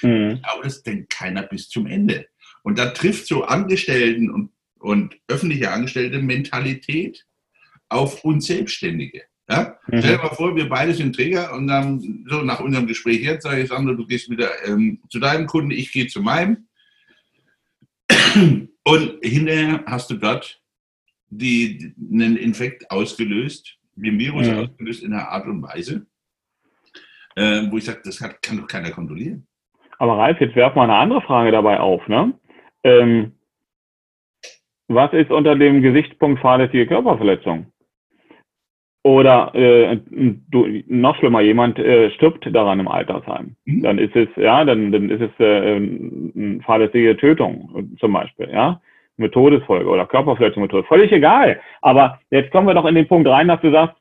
Mhm. 0.00 0.40
Aber 0.42 0.64
das 0.64 0.82
denkt 0.82 1.10
keiner 1.10 1.42
bis 1.42 1.68
zum 1.68 1.86
Ende. 1.86 2.26
Und 2.62 2.78
da 2.78 2.86
trifft 2.86 3.26
so 3.26 3.44
Angestellten 3.44 4.30
und, 4.30 4.50
und 4.78 5.16
öffentliche 5.28 5.70
Angestellte 5.70 6.20
Mentalität 6.20 7.26
auf 7.88 8.24
uns 8.24 8.46
Selbstständige. 8.46 9.22
Ja? 9.48 9.78
Mhm. 9.86 9.98
Stell 9.98 10.16
dir 10.16 10.22
mal 10.22 10.34
vor, 10.34 10.56
wir 10.56 10.68
beide 10.68 10.94
sind 10.94 11.14
Träger 11.14 11.52
und 11.52 11.66
dann 11.66 12.24
so 12.28 12.42
nach 12.42 12.60
unserem 12.60 12.86
Gespräch 12.86 13.20
jetzt 13.20 13.42
sage 13.42 13.62
ich, 13.62 13.68
Sandro, 13.68 13.94
du 13.94 14.06
gehst 14.06 14.30
wieder 14.30 14.50
ähm, 14.66 15.00
zu 15.10 15.18
deinem 15.18 15.46
Kunden, 15.46 15.72
ich 15.72 15.92
gehe 15.92 16.06
zu 16.06 16.22
meinem. 16.22 16.68
Und 18.84 19.18
hinterher 19.22 19.84
hast 19.86 20.10
du 20.10 20.14
dort 20.14 20.61
die, 21.32 21.94
einen 22.12 22.36
Infekt 22.36 22.90
ausgelöst, 22.90 23.78
den 23.96 24.18
Virus 24.18 24.46
ja. 24.46 24.60
ausgelöst 24.60 25.02
in 25.02 25.12
einer 25.12 25.28
Art 25.28 25.46
und 25.46 25.62
Weise, 25.62 26.06
äh, 27.36 27.62
wo 27.70 27.78
ich 27.78 27.84
sage, 27.84 28.00
das 28.04 28.20
hat, 28.20 28.42
kann 28.42 28.58
doch 28.58 28.66
keiner 28.66 28.90
kontrollieren. 28.90 29.46
Aber 29.98 30.18
Ralf, 30.18 30.40
jetzt 30.40 30.56
werfen 30.56 30.76
wir 30.76 30.82
eine 30.82 30.94
andere 30.94 31.22
Frage 31.22 31.50
dabei 31.50 31.80
auf. 31.80 32.06
Ne? 32.08 32.34
Ähm, 32.84 33.32
was 34.88 35.12
ist 35.12 35.30
unter 35.30 35.54
dem 35.54 35.80
Gesichtspunkt 35.80 36.40
fahrlässige 36.42 36.86
Körperverletzung? 36.86 37.66
Oder 39.04 39.54
äh, 39.54 40.00
du, 40.10 40.82
noch 40.86 41.16
schlimmer, 41.16 41.40
jemand 41.40 41.78
äh, 41.78 42.10
stirbt 42.12 42.46
daran 42.54 42.78
im 42.78 42.88
Altersheim. 42.88 43.56
Mhm. 43.64 43.82
Dann 43.82 43.98
ist 43.98 44.14
es, 44.14 44.28
ja, 44.36 44.64
dann, 44.64 44.92
dann 44.92 45.10
ist 45.10 45.22
es 45.22 45.30
äh, 45.40 45.76
eine 45.76 46.60
fahrlässige 46.64 47.16
Tötung 47.16 47.96
zum 47.98 48.12
Beispiel, 48.12 48.50
ja 48.50 48.80
mit 49.22 49.32
Todesfolge 49.32 49.88
oder 49.88 50.06
Körperverletzung 50.06 50.68
Todesfolge. 50.68 50.88
Völlig 50.88 51.12
egal. 51.12 51.60
Aber 51.80 52.20
jetzt 52.30 52.50
kommen 52.50 52.66
wir 52.66 52.74
doch 52.74 52.84
in 52.86 52.94
den 52.94 53.08
Punkt 53.08 53.28
rein, 53.28 53.48
dass 53.48 53.60
du 53.60 53.72
sagst, 53.72 53.96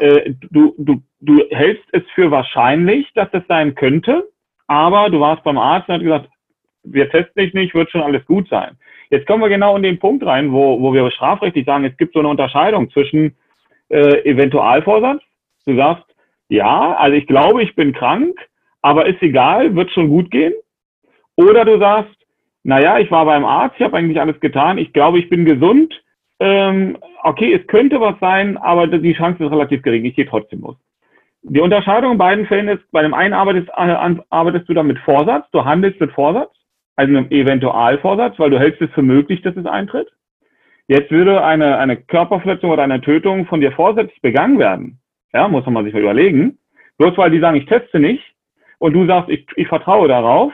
äh, 0.00 0.32
du, 0.50 0.74
du, 0.78 1.02
du 1.20 1.44
hältst 1.50 1.84
es 1.92 2.02
für 2.14 2.30
wahrscheinlich, 2.30 3.10
dass 3.14 3.28
es 3.32 3.42
sein 3.48 3.74
könnte, 3.74 4.28
aber 4.66 5.10
du 5.10 5.20
warst 5.20 5.42
beim 5.44 5.58
Arzt 5.58 5.88
und 5.88 5.94
hast 5.94 6.02
gesagt, 6.02 6.28
wir 6.84 7.08
testen 7.08 7.42
dich 7.42 7.54
nicht, 7.54 7.74
wird 7.74 7.90
schon 7.90 8.02
alles 8.02 8.24
gut 8.26 8.48
sein. 8.48 8.76
Jetzt 9.10 9.26
kommen 9.26 9.42
wir 9.42 9.48
genau 9.48 9.76
in 9.76 9.82
den 9.82 9.98
Punkt 9.98 10.24
rein, 10.24 10.52
wo, 10.52 10.80
wo 10.80 10.92
wir 10.92 11.10
strafrechtlich 11.10 11.66
sagen, 11.66 11.84
es 11.84 11.96
gibt 11.96 12.14
so 12.14 12.20
eine 12.20 12.28
Unterscheidung 12.28 12.90
zwischen 12.90 13.36
äh, 13.88 14.24
Eventualvorsatz. 14.24 15.22
Du 15.66 15.76
sagst, 15.76 16.04
ja, 16.48 16.94
also 16.96 17.16
ich 17.16 17.26
glaube, 17.26 17.62
ich 17.62 17.74
bin 17.74 17.92
krank, 17.92 18.38
aber 18.82 19.06
ist 19.06 19.22
egal, 19.22 19.74
wird 19.74 19.90
schon 19.90 20.08
gut 20.08 20.30
gehen. 20.30 20.52
Oder 21.36 21.64
du 21.64 21.78
sagst, 21.78 22.14
naja, 22.64 22.98
ich 22.98 23.10
war 23.10 23.26
beim 23.26 23.44
Arzt, 23.44 23.76
ich 23.78 23.84
habe 23.84 23.96
eigentlich 23.96 24.20
alles 24.20 24.40
getan, 24.40 24.78
ich 24.78 24.92
glaube, 24.92 25.18
ich 25.18 25.28
bin 25.28 25.44
gesund. 25.44 25.94
Ähm, 26.40 26.98
okay, 27.22 27.52
es 27.52 27.66
könnte 27.68 28.00
was 28.00 28.18
sein, 28.20 28.56
aber 28.56 28.86
die 28.86 29.14
Chance 29.14 29.44
ist 29.44 29.52
relativ 29.52 29.82
gering, 29.82 30.04
ich 30.04 30.16
gehe 30.16 30.26
trotzdem 30.26 30.62
los. 30.62 30.76
Die 31.42 31.60
Unterscheidung 31.60 32.12
in 32.12 32.18
beiden 32.18 32.46
Fällen 32.46 32.68
ist, 32.68 32.90
bei 32.90 33.02
dem 33.02 33.12
einen 33.12 33.34
arbeitest, 33.34 33.68
äh, 33.68 34.16
arbeitest 34.30 34.68
du 34.68 34.74
dann 34.74 34.86
mit 34.86 34.98
Vorsatz, 35.00 35.46
du 35.52 35.64
handelst 35.64 36.00
mit 36.00 36.10
Vorsatz, 36.12 36.50
also 36.96 37.14
einem 37.14 37.30
Eventualvorsatz, 37.30 38.38
weil 38.38 38.50
du 38.50 38.58
hältst 38.58 38.80
es 38.80 38.90
für 38.92 39.02
möglich, 39.02 39.42
dass 39.42 39.56
es 39.56 39.66
eintritt. 39.66 40.08
Jetzt 40.88 41.10
würde 41.10 41.44
eine, 41.44 41.78
eine 41.78 41.98
Körperverletzung 41.98 42.70
oder 42.70 42.82
eine 42.82 43.00
Tötung 43.00 43.46
von 43.46 43.60
dir 43.60 43.72
vorsätzlich 43.72 44.20
begangen 44.22 44.58
werden. 44.58 45.00
Ja, 45.34 45.48
muss 45.48 45.66
man 45.66 45.84
sich 45.84 45.92
mal 45.92 46.02
überlegen. 46.02 46.58
Bloß 46.96 47.16
weil 47.18 47.30
die 47.30 47.40
sagen, 47.40 47.56
ich 47.56 47.66
teste 47.66 48.00
nicht 48.00 48.22
und 48.78 48.94
du 48.94 49.06
sagst, 49.06 49.28
ich, 49.28 49.46
ich 49.56 49.68
vertraue 49.68 50.08
darauf, 50.08 50.52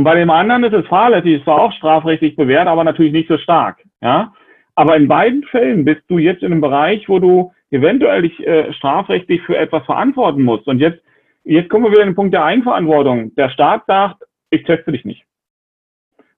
und 0.00 0.04
bei 0.04 0.14
dem 0.14 0.30
anderen 0.30 0.64
ist 0.64 0.72
es 0.72 0.86
fahrlässig, 0.86 1.34
ist 1.34 1.44
zwar 1.44 1.60
auch 1.60 1.72
strafrechtlich 1.74 2.34
bewährt, 2.34 2.66
aber 2.66 2.84
natürlich 2.84 3.12
nicht 3.12 3.28
so 3.28 3.36
stark. 3.36 3.84
Ja? 4.00 4.32
Aber 4.74 4.96
in 4.96 5.08
beiden 5.08 5.42
Fällen 5.42 5.84
bist 5.84 6.00
du 6.08 6.16
jetzt 6.16 6.42
in 6.42 6.52
einem 6.52 6.62
Bereich, 6.62 7.06
wo 7.06 7.18
du 7.18 7.52
eventuell 7.70 8.22
dich 8.22 8.40
äh, 8.46 8.72
strafrechtlich 8.72 9.42
für 9.42 9.58
etwas 9.58 9.84
verantworten 9.84 10.42
musst. 10.42 10.66
Und 10.68 10.78
jetzt, 10.78 11.02
jetzt 11.44 11.68
kommen 11.68 11.84
wir 11.84 11.90
wieder 11.90 12.00
in 12.00 12.08
den 12.08 12.14
Punkt 12.14 12.32
der 12.32 12.46
Eigenverantwortung. 12.46 13.34
Der 13.34 13.50
Staat 13.50 13.84
sagt, 13.86 14.22
ich 14.48 14.62
teste 14.62 14.90
dich 14.90 15.04
nicht, 15.04 15.22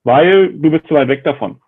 weil 0.02 0.48
du 0.54 0.68
bist 0.72 0.88
zu 0.88 0.94
weit 0.94 1.06
weg 1.06 1.22
davon. 1.22 1.60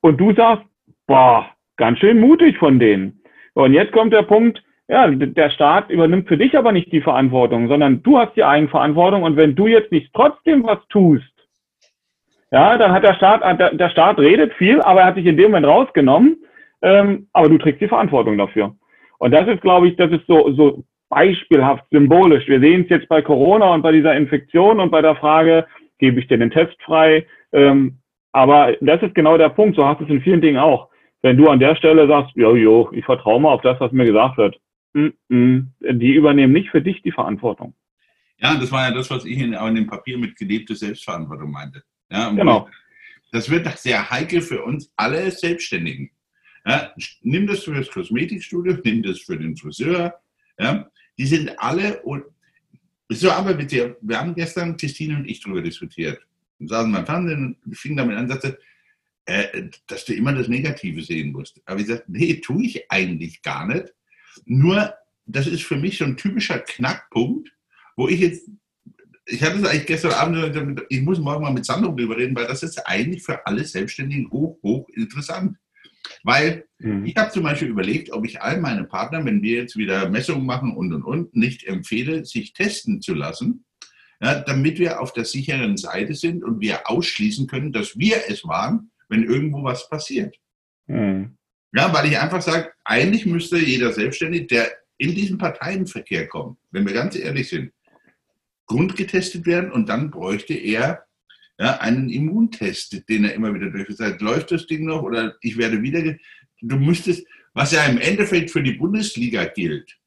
Und 0.00 0.20
du 0.20 0.32
sagst, 0.34 0.64
boah, 1.08 1.48
ganz 1.76 1.98
schön 1.98 2.20
mutig 2.20 2.56
von 2.56 2.78
denen. 2.78 3.20
Und 3.54 3.72
jetzt 3.72 3.90
kommt 3.90 4.12
der 4.12 4.22
Punkt, 4.22 4.62
ja, 4.86 5.08
der 5.10 5.50
Staat 5.50 5.90
übernimmt 5.90 6.28
für 6.28 6.36
dich 6.36 6.56
aber 6.56 6.70
nicht 6.70 6.92
die 6.92 7.00
Verantwortung, 7.00 7.66
sondern 7.66 8.00
du 8.04 8.16
hast 8.16 8.36
die 8.36 8.44
Eigenverantwortung 8.44 9.24
und 9.24 9.36
wenn 9.36 9.56
du 9.56 9.66
jetzt 9.66 9.90
nicht 9.90 10.14
trotzdem 10.14 10.62
was 10.62 10.78
tust, 10.88 11.31
ja, 12.52 12.76
dann 12.76 12.92
hat 12.92 13.02
der 13.02 13.14
Staat, 13.14 13.42
äh, 13.42 13.76
der, 13.76 13.90
Staat 13.90 14.18
redet 14.18 14.52
viel, 14.54 14.80
aber 14.82 15.00
er 15.00 15.06
hat 15.06 15.14
sich 15.16 15.24
in 15.24 15.38
dem 15.38 15.50
Moment 15.50 15.66
rausgenommen, 15.66 16.36
ähm, 16.82 17.26
aber 17.32 17.48
du 17.48 17.58
trägst 17.58 17.80
die 17.80 17.88
Verantwortung 17.88 18.36
dafür. 18.36 18.76
Und 19.18 19.30
das 19.32 19.48
ist, 19.48 19.62
glaube 19.62 19.88
ich, 19.88 19.96
das 19.96 20.12
ist 20.12 20.26
so, 20.26 20.52
so 20.52 20.84
beispielhaft, 21.08 21.84
symbolisch. 21.90 22.46
Wir 22.48 22.60
sehen 22.60 22.82
es 22.82 22.90
jetzt 22.90 23.08
bei 23.08 23.22
Corona 23.22 23.72
und 23.72 23.82
bei 23.82 23.92
dieser 23.92 24.14
Infektion 24.14 24.80
und 24.80 24.90
bei 24.90 25.00
der 25.00 25.16
Frage, 25.16 25.66
gebe 25.98 26.20
ich 26.20 26.28
dir 26.28 26.38
den 26.38 26.50
Test 26.50 26.76
frei? 26.84 27.26
Ähm, 27.52 27.98
aber 28.32 28.74
das 28.80 29.02
ist 29.02 29.14
genau 29.14 29.38
der 29.38 29.50
Punkt. 29.50 29.76
So 29.76 29.86
hast 29.86 30.00
du 30.00 30.04
es 30.04 30.10
in 30.10 30.22
vielen 30.22 30.40
Dingen 30.40 30.58
auch. 30.58 30.88
Wenn 31.22 31.36
du 31.36 31.48
an 31.48 31.60
der 31.60 31.76
Stelle 31.76 32.06
sagst, 32.06 32.32
jo, 32.34 32.56
jo, 32.56 32.90
ich 32.92 33.04
vertraue 33.04 33.40
mal 33.40 33.52
auf 33.52 33.62
das, 33.62 33.80
was 33.80 33.92
mir 33.92 34.04
gesagt 34.04 34.36
wird, 34.36 34.58
mm 34.92 35.08
-mm, 35.30 35.66
die 35.80 36.14
übernehmen 36.14 36.52
nicht 36.52 36.70
für 36.70 36.82
dich 36.82 37.00
die 37.02 37.12
Verantwortung. 37.12 37.74
Ja, 38.38 38.56
das 38.56 38.72
war 38.72 38.88
ja 38.88 38.94
das, 38.94 39.10
was 39.10 39.24
ich 39.24 39.38
in, 39.38 39.52
in 39.52 39.74
dem 39.74 39.86
Papier 39.86 40.18
mit 40.18 40.36
gelebte 40.36 40.74
Selbstverantwortung 40.74 41.50
meinte. 41.50 41.82
Ja, 42.12 42.30
genau. 42.30 42.68
Das 43.32 43.48
wird 43.48 43.66
sehr 43.78 44.10
heikel 44.10 44.42
für 44.42 44.62
uns 44.62 44.92
alle 44.96 45.30
Selbstständigen. 45.30 46.10
Ja, 46.66 46.94
nimm 47.22 47.46
das 47.46 47.64
für 47.64 47.74
das 47.74 47.90
Kosmetikstudio, 47.90 48.76
nimm 48.84 49.02
das 49.02 49.20
für 49.20 49.38
den 49.38 49.56
Friseur. 49.56 50.14
Ja, 50.58 50.88
die 51.18 51.26
sind 51.26 51.58
alle, 51.58 52.02
und 52.02 52.24
so 53.08 53.30
aber 53.30 53.54
bitte, 53.54 53.96
wir 54.00 54.18
haben 54.18 54.34
gestern 54.34 54.76
Christine 54.76 55.16
und 55.16 55.28
ich 55.28 55.40
darüber 55.40 55.62
diskutiert. 55.62 56.20
Und 56.58 56.68
saßen 56.68 56.92
beim 56.92 57.06
Fernsehen 57.06 57.56
und 57.64 57.76
fing 57.76 57.96
damit 57.96 58.16
an, 58.16 58.28
sagte, 58.28 58.58
äh, 59.24 59.68
dass 59.86 60.04
du 60.04 60.14
immer 60.14 60.32
das 60.32 60.48
Negative 60.48 61.02
sehen 61.02 61.32
musst. 61.32 61.60
Aber 61.64 61.80
ich 61.80 61.86
sagte, 61.86 62.10
nee, 62.12 62.34
tue 62.34 62.64
ich 62.64 62.90
eigentlich 62.90 63.42
gar 63.42 63.66
nicht. 63.66 63.92
Nur, 64.44 64.94
das 65.26 65.46
ist 65.46 65.62
für 65.62 65.76
mich 65.76 65.98
so 65.98 66.04
ein 66.04 66.16
typischer 66.16 66.58
Knackpunkt, 66.58 67.50
wo 67.96 68.08
ich 68.08 68.20
jetzt, 68.20 68.48
ich 69.32 69.42
hatte 69.42 69.58
es 69.58 69.64
eigentlich 69.64 69.86
gestern 69.86 70.12
Abend, 70.12 70.82
ich 70.88 71.00
muss 71.00 71.18
morgen 71.18 71.42
mal 71.42 71.52
mit 71.52 71.64
Sandro 71.64 71.92
drüber 71.92 72.16
reden, 72.16 72.36
weil 72.36 72.46
das 72.46 72.62
ist 72.62 72.86
eigentlich 72.86 73.22
für 73.22 73.46
alle 73.46 73.64
Selbstständigen 73.64 74.30
hoch, 74.30 74.58
hoch 74.62 74.88
interessant. 74.90 75.56
Weil 76.22 76.66
mhm. 76.78 77.06
ich 77.06 77.16
habe 77.16 77.30
zum 77.30 77.42
Beispiel 77.42 77.68
überlegt, 77.68 78.12
ob 78.12 78.26
ich 78.26 78.42
all 78.42 78.60
meine 78.60 78.84
Partner, 78.84 79.24
wenn 79.24 79.42
wir 79.42 79.56
jetzt 79.56 79.76
wieder 79.76 80.08
Messungen 80.08 80.44
machen 80.44 80.76
und 80.76 80.92
und 80.92 81.02
und, 81.02 81.34
nicht 81.34 81.64
empfehle, 81.64 82.24
sich 82.24 82.52
testen 82.52 83.00
zu 83.00 83.14
lassen, 83.14 83.64
ja, 84.20 84.40
damit 84.40 84.78
wir 84.78 85.00
auf 85.00 85.12
der 85.12 85.24
sicheren 85.24 85.76
Seite 85.76 86.14
sind 86.14 86.44
und 86.44 86.60
wir 86.60 86.88
ausschließen 86.90 87.46
können, 87.46 87.72
dass 87.72 87.98
wir 87.98 88.22
es 88.28 88.44
waren, 88.44 88.90
wenn 89.08 89.24
irgendwo 89.24 89.64
was 89.64 89.88
passiert. 89.88 90.36
Mhm. 90.86 91.36
Ja, 91.74 91.92
weil 91.94 92.06
ich 92.06 92.18
einfach 92.18 92.42
sage, 92.42 92.70
eigentlich 92.84 93.24
müsste 93.24 93.58
jeder 93.58 93.92
Selbstständige, 93.92 94.46
der 94.46 94.70
in 94.98 95.14
diesen 95.14 95.38
Parteienverkehr 95.38 96.28
kommt, 96.28 96.58
wenn 96.70 96.86
wir 96.86 96.92
ganz 96.92 97.16
ehrlich 97.16 97.48
sind, 97.48 97.72
grundgetestet 98.72 99.46
werden 99.46 99.70
und 99.70 99.88
dann 99.88 100.10
bräuchte 100.10 100.54
er 100.54 101.04
ja, 101.58 101.78
einen 101.78 102.08
Immuntest, 102.08 103.08
den 103.08 103.24
er 103.24 103.34
immer 103.34 103.54
wieder 103.54 103.70
durchführt. 103.70 104.20
Läuft 104.20 104.50
das 104.50 104.66
Ding 104.66 104.86
noch 104.86 105.02
oder 105.02 105.36
ich 105.42 105.58
werde 105.58 105.82
wieder. 105.82 106.16
Du 106.62 106.76
müsstest, 106.76 107.26
was 107.54 107.72
ja 107.72 107.84
im 107.84 107.98
Endeffekt 107.98 108.50
für 108.50 108.62
die 108.62 108.72
Bundesliga 108.72 109.44
gilt, 109.44 109.98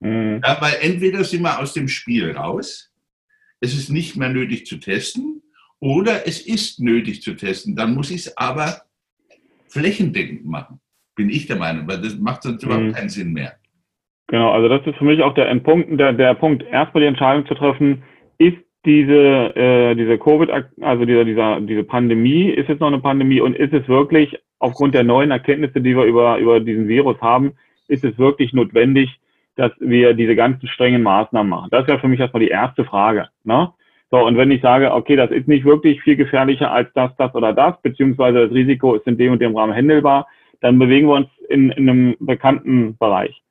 mhm. 0.00 0.40
ja, 0.44 0.56
weil 0.60 0.76
entweder 0.80 1.24
sind 1.24 1.42
wir 1.42 1.58
aus 1.58 1.72
dem 1.72 1.88
Spiel 1.88 2.30
raus, 2.30 2.92
es 3.60 3.74
ist 3.76 3.90
nicht 3.90 4.16
mehr 4.16 4.28
nötig 4.28 4.66
zu 4.66 4.76
testen, 4.76 5.42
oder 5.80 6.26
es 6.26 6.40
ist 6.40 6.80
nötig 6.80 7.22
zu 7.22 7.34
testen. 7.34 7.76
Dann 7.76 7.94
muss 7.94 8.10
ich 8.10 8.26
es 8.26 8.36
aber 8.36 8.82
flächendeckend 9.68 10.46
machen, 10.46 10.80
bin 11.14 11.28
ich 11.28 11.46
der 11.46 11.56
Meinung, 11.56 11.86
weil 11.88 12.00
das 12.00 12.16
macht 12.16 12.44
sonst 12.44 12.62
mhm. 12.62 12.70
überhaupt 12.70 12.96
keinen 12.96 13.08
Sinn 13.08 13.32
mehr. 13.32 13.58
Genau, 14.28 14.50
also 14.50 14.68
das 14.68 14.84
ist 14.86 14.96
für 14.96 15.04
mich 15.04 15.22
auch 15.22 15.34
der 15.34 15.54
Punkt, 15.56 16.00
der, 16.00 16.12
der 16.12 16.34
Punkt, 16.34 16.64
erstmal 16.64 17.02
die 17.02 17.08
Entscheidung 17.08 17.46
zu 17.46 17.54
treffen, 17.54 18.02
ist 18.38 18.56
diese, 18.84 19.54
äh, 19.56 19.94
diese 19.94 20.18
Covid, 20.18 20.50
also 20.80 21.04
dieser, 21.04 21.24
dieser, 21.24 21.60
diese 21.60 21.84
Pandemie, 21.84 22.48
ist 22.50 22.68
jetzt 22.68 22.80
noch 22.80 22.88
eine 22.88 23.00
Pandemie 23.00 23.40
und 23.40 23.56
ist 23.56 23.72
es 23.72 23.86
wirklich 23.88 24.36
aufgrund 24.58 24.94
der 24.94 25.04
neuen 25.04 25.30
Erkenntnisse, 25.30 25.80
die 25.80 25.96
wir 25.96 26.04
über, 26.04 26.38
über 26.38 26.60
diesen 26.60 26.88
Virus 26.88 27.20
haben, 27.20 27.52
ist 27.88 28.04
es 28.04 28.18
wirklich 28.18 28.52
notwendig, 28.52 29.20
dass 29.54 29.72
wir 29.80 30.14
diese 30.14 30.34
ganzen 30.34 30.68
strengen 30.68 31.02
Maßnahmen 31.02 31.48
machen? 31.48 31.68
Das 31.70 31.86
wäre 31.86 31.98
für 31.98 32.08
mich 32.08 32.20
erstmal 32.20 32.42
die 32.42 32.48
erste 32.48 32.84
Frage. 32.84 33.28
Ne? 33.44 33.70
So, 34.10 34.24
und 34.24 34.36
wenn 34.36 34.50
ich 34.50 34.62
sage, 34.62 34.92
okay, 34.92 35.16
das 35.16 35.30
ist 35.30 35.48
nicht 35.48 35.64
wirklich 35.64 36.00
viel 36.02 36.16
gefährlicher 36.16 36.70
als 36.70 36.92
das, 36.94 37.14
das 37.16 37.34
oder 37.34 37.52
das, 37.52 37.80
beziehungsweise 37.82 38.46
das 38.46 38.52
Risiko 38.52 38.94
ist 38.94 39.06
in 39.06 39.18
dem 39.18 39.32
und 39.32 39.42
dem 39.42 39.56
Rahmen 39.56 39.72
händelbar, 39.72 40.26
dann 40.60 40.78
bewegen 40.78 41.08
wir 41.08 41.14
uns 41.14 41.28
in, 41.48 41.70
in 41.70 41.88
einem 41.88 42.16
bekannten 42.20 42.96
Bereich. 42.98 43.42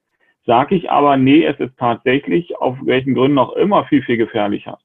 Sage 0.45 0.75
ich 0.75 0.91
aber, 0.91 1.17
nee, 1.17 1.43
es 1.43 1.59
ist 1.59 1.77
tatsächlich 1.77 2.55
auf 2.57 2.77
welchen 2.83 3.15
Gründen 3.15 3.39
auch 3.39 3.53
immer 3.53 3.85
viel, 3.85 4.03
viel 4.03 4.17
gefährlicher. 4.17 4.77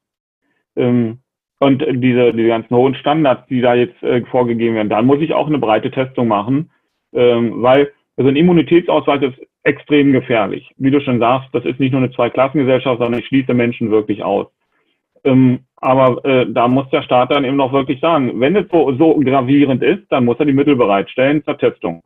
Ähm, 0.77 1.19
und 1.59 1.85
diese, 1.87 2.33
diese 2.33 2.49
ganzen 2.49 2.75
hohen 2.75 2.95
Standards, 2.95 3.47
die 3.49 3.61
da 3.61 3.75
jetzt 3.75 4.03
äh, 4.03 4.25
vorgegeben 4.27 4.77
werden, 4.77 4.89
dann 4.89 5.05
muss 5.05 5.21
ich 5.21 5.35
auch 5.35 5.47
eine 5.47 5.59
breite 5.59 5.91
Testung 5.91 6.29
machen, 6.29 6.71
ähm, 7.13 7.63
weil 7.63 7.93
also 8.17 8.29
ein 8.29 8.37
Immunitätsausweis 8.37 9.23
ist 9.23 9.47
extrem 9.63 10.13
gefährlich. 10.13 10.71
Wie 10.77 10.91
du 10.91 11.01
schon 11.01 11.21
sagst, 11.21 11.49
das 11.53 11.65
ist 11.65 11.81
nicht 11.81 11.93
nur 11.93 12.03
eine 12.03 12.13
Zweiklassengesellschaft, 12.13 13.01
sondern 13.01 13.21
ich 13.21 13.27
schließe 13.27 13.53
Menschen 13.53 13.91
wirklich 13.91 14.23
aus. 14.23 14.47
Ähm, 15.25 15.61
aber 15.77 16.25
äh, 16.25 16.47
da 16.51 16.69
muss 16.69 16.89
der 16.91 17.03
Staat 17.03 17.31
dann 17.31 17.45
eben 17.45 17.57
noch 17.57 17.73
wirklich 17.73 18.01
sagen, 18.01 18.41
wenn 18.41 18.57
es 18.57 18.67
so, 18.71 18.93
so 18.97 19.19
gravierend 19.19 19.83
ist, 19.83 20.05
dann 20.11 20.25
muss 20.25 20.39
er 20.39 20.47
die 20.47 20.53
Mittel 20.53 20.77
bereitstellen 20.77 21.45
zur 21.45 21.59
Testung. 21.59 22.03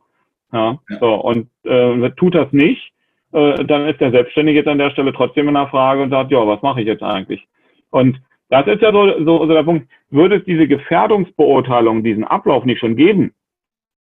Ja, 0.51 0.79
ja. 0.89 0.99
So, 0.99 1.15
und 1.15 1.49
äh, 1.63 2.09
tut 2.11 2.35
das 2.35 2.51
nicht, 2.51 2.91
äh, 3.35 3.65
dann 3.65 3.87
ist 3.87 3.99
der 3.99 4.11
Selbstständige 4.11 4.59
jetzt 4.59 4.67
an 4.67 4.77
der 4.77 4.91
Stelle 4.91 5.13
trotzdem 5.13 5.47
in 5.47 5.53
der 5.53 5.67
Frage 5.67 6.01
und 6.01 6.09
sagt, 6.09 6.31
ja, 6.31 6.47
was 6.47 6.61
mache 6.61 6.81
ich 6.81 6.87
jetzt 6.87 7.03
eigentlich? 7.03 7.45
Und 7.89 8.19
das 8.49 8.65
ist 8.67 8.81
ja 8.81 8.91
so, 8.91 9.23
so, 9.25 9.45
so 9.45 9.53
der 9.53 9.63
Punkt. 9.63 9.87
Würde 10.09 10.37
es 10.37 10.45
diese 10.45 10.67
Gefährdungsbeurteilung, 10.67 12.03
diesen 12.03 12.23
Ablauf 12.23 12.63
nicht 12.63 12.79
schon 12.79 12.95
geben, 12.95 13.33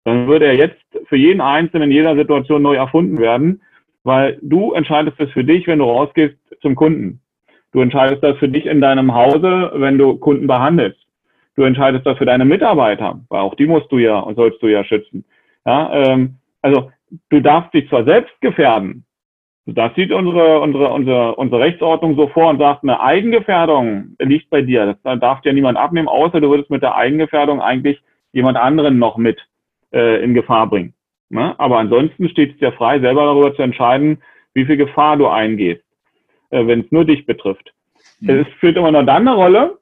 dann 0.05 0.27
würde 0.27 0.47
er 0.47 0.55
jetzt 0.55 0.81
für 1.07 1.17
jeden 1.17 1.41
Einzelnen 1.41 1.91
in 1.91 1.97
jeder 1.97 2.17
Situation 2.17 2.63
neu 2.63 2.75
erfunden 2.75 3.19
werden, 3.19 3.63
weil 4.03 4.39
du 4.43 4.73
entscheidest 4.73 5.21
es 5.21 5.31
für 5.31 5.45
dich, 5.45 5.67
wenn 5.67 5.79
du 5.79 5.85
rausgehst 5.85 6.37
zum 6.63 6.75
Kunden. 6.75 7.21
Du 7.73 7.81
entscheidest 7.81 8.25
das 8.25 8.37
für 8.39 8.49
dich 8.49 8.67
in 8.67 8.81
deinem 8.81 9.15
Hause, 9.15 9.71
wenn 9.75 9.99
du 9.99 10.17
Kunden 10.17 10.47
behandelst. 10.47 10.99
Du 11.55 11.63
entscheidest 11.63 12.07
das 12.07 12.19
für 12.19 12.25
deine 12.25 12.45
Mitarbeiter, 12.45 13.21
weil 13.29 13.41
auch 13.41 13.55
die 13.55 13.67
musst 13.67 13.93
du 13.93 13.99
ja 13.99 14.19
und 14.19 14.37
sollst 14.37 14.63
du 14.63 14.67
ja 14.67 14.83
schützen. 14.83 15.25
Ja, 15.67 15.93
ähm, 15.93 16.37
also 16.63 16.91
du 17.29 17.41
darfst 17.41 17.75
dich 17.75 17.89
zwar 17.89 18.05
selbst 18.05 18.33
gefährden, 18.41 19.05
das 19.77 19.95
sieht 19.95 20.13
unsere, 20.13 20.61
unsere, 20.61 20.89
unsere, 20.93 21.35
unsere 21.37 21.61
Rechtsordnung 21.61 22.17
so 22.17 22.29
vor 22.29 22.49
und 22.49 22.59
sagt, 22.59 22.83
eine 22.83 23.01
Eigengefährdung 23.01 24.17
liegt 24.19 24.51
bei 24.51 24.63
dir. 24.63 24.97
Das 25.03 25.21
darf 25.21 25.41
dir 25.43 25.53
niemand 25.53 25.79
abnehmen, 25.79 26.09
außer 26.09 26.41
du 26.41 26.51
würdest 26.51 26.71
mit 26.71 26.83
der 26.83 26.97
Eigengefährdung 26.97 27.61
eigentlich 27.61 28.01
jemand 28.33 28.57
anderen 28.57 28.99
noch 28.99 29.17
mit 29.17 29.39
äh, 29.93 30.23
in 30.23 30.35
Gefahr 30.35 30.69
bringen. 30.69 30.95
Ne? 31.29 31.55
Aber 31.59 31.79
ansonsten 31.79 32.29
steht 32.29 32.53
es 32.53 32.59
dir 32.59 32.73
frei, 32.73 33.01
selber 33.01 33.25
darüber 33.25 33.55
zu 33.55 33.63
entscheiden, 33.63 34.23
wie 34.55 34.65
viel 34.65 34.77
Gefahr 34.77 35.17
du 35.17 35.29
eingehst, 35.29 35.85
äh, 36.51 36.67
wenn 36.67 36.81
es 36.81 36.93
nur 36.93 37.05
dich 37.05 37.27
betrifft. 37.27 37.73
Mhm. 38.21 38.31
Es 38.31 38.49
spielt 38.55 38.77
immer 38.77 38.93
nur 38.93 39.05
dann 39.05 39.29
eine 39.29 39.37
Rolle, 39.37 39.79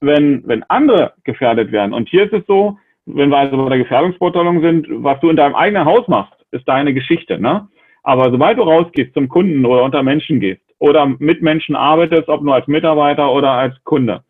wenn, 0.00 0.46
wenn 0.46 0.62
andere 0.64 1.14
gefährdet 1.24 1.72
werden. 1.72 1.92
Und 1.92 2.08
hier 2.08 2.24
ist 2.24 2.32
es 2.32 2.46
so, 2.46 2.78
wenn 3.06 3.30
wir 3.30 3.38
also 3.38 3.56
bei 3.56 3.70
der 3.70 3.78
Gefährdungsbeurteilung 3.78 4.60
sind, 4.60 4.86
was 4.90 5.18
du 5.20 5.30
in 5.30 5.36
deinem 5.36 5.54
eigenen 5.54 5.86
Haus 5.86 6.06
machst, 6.08 6.34
ist 6.50 6.68
deine 6.68 6.92
Geschichte. 6.92 7.38
Ne? 7.38 7.68
Aber 8.08 8.30
sobald 8.30 8.56
du 8.56 8.62
rausgehst 8.62 9.12
zum 9.12 9.28
Kunden 9.28 9.66
oder 9.66 9.82
unter 9.84 10.02
Menschen 10.02 10.40
gehst 10.40 10.62
oder 10.78 11.04
mit 11.18 11.42
Menschen 11.42 11.76
arbeitest, 11.76 12.30
ob 12.30 12.42
nur 12.42 12.54
als 12.54 12.66
Mitarbeiter 12.66 13.30
oder 13.30 13.50
als 13.50 13.74
Kunde, 13.84 14.24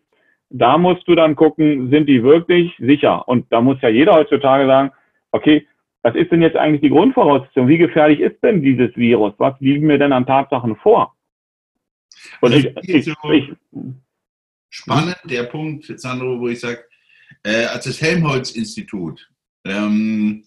da 0.51 0.77
musst 0.79 1.07
du 1.07 1.15
dann 1.15 1.37
gucken, 1.37 1.89
sind 1.89 2.09
die 2.09 2.25
wirklich 2.25 2.75
sicher? 2.81 3.29
Und 3.29 3.47
da 3.53 3.61
muss 3.61 3.81
ja 3.81 3.89
jeder 3.89 4.15
heutzutage 4.15 4.67
sagen, 4.67 4.91
okay, 5.31 5.65
was 6.03 6.17
ist 6.17 6.33
denn 6.33 6.43
jetzt 6.43 6.57
eigentlich 6.57 6.81
die 6.81 6.91
Grundvoraussetzung? 6.91 7.69
Wie 7.69 7.79
gefährlich 7.79 8.19
ist 8.19 8.43
denn 8.43 8.63
dieses 8.63 8.97
Virus? 8.97 9.35
Was 9.39 9.55
liegen 9.61 9.87
mir 9.87 9.99
denn 9.99 10.13
an 10.13 10.27
Tatsachen 10.27 10.75
vor? 10.75 11.15
Und 12.41 12.55
also 12.55 12.69
ich, 12.83 13.05
so 13.05 13.31
ich, 13.31 13.53
spannend 14.71 15.21
der 15.23 15.45
Punkt, 15.45 15.85
Sandro, 16.01 16.41
wo 16.41 16.49
ich 16.49 16.59
sage, 16.59 16.85
äh, 17.45 17.67
als 17.67 17.85
das 17.85 18.03
Helmholtz-Institut 18.03 19.31
ähm, 19.65 20.43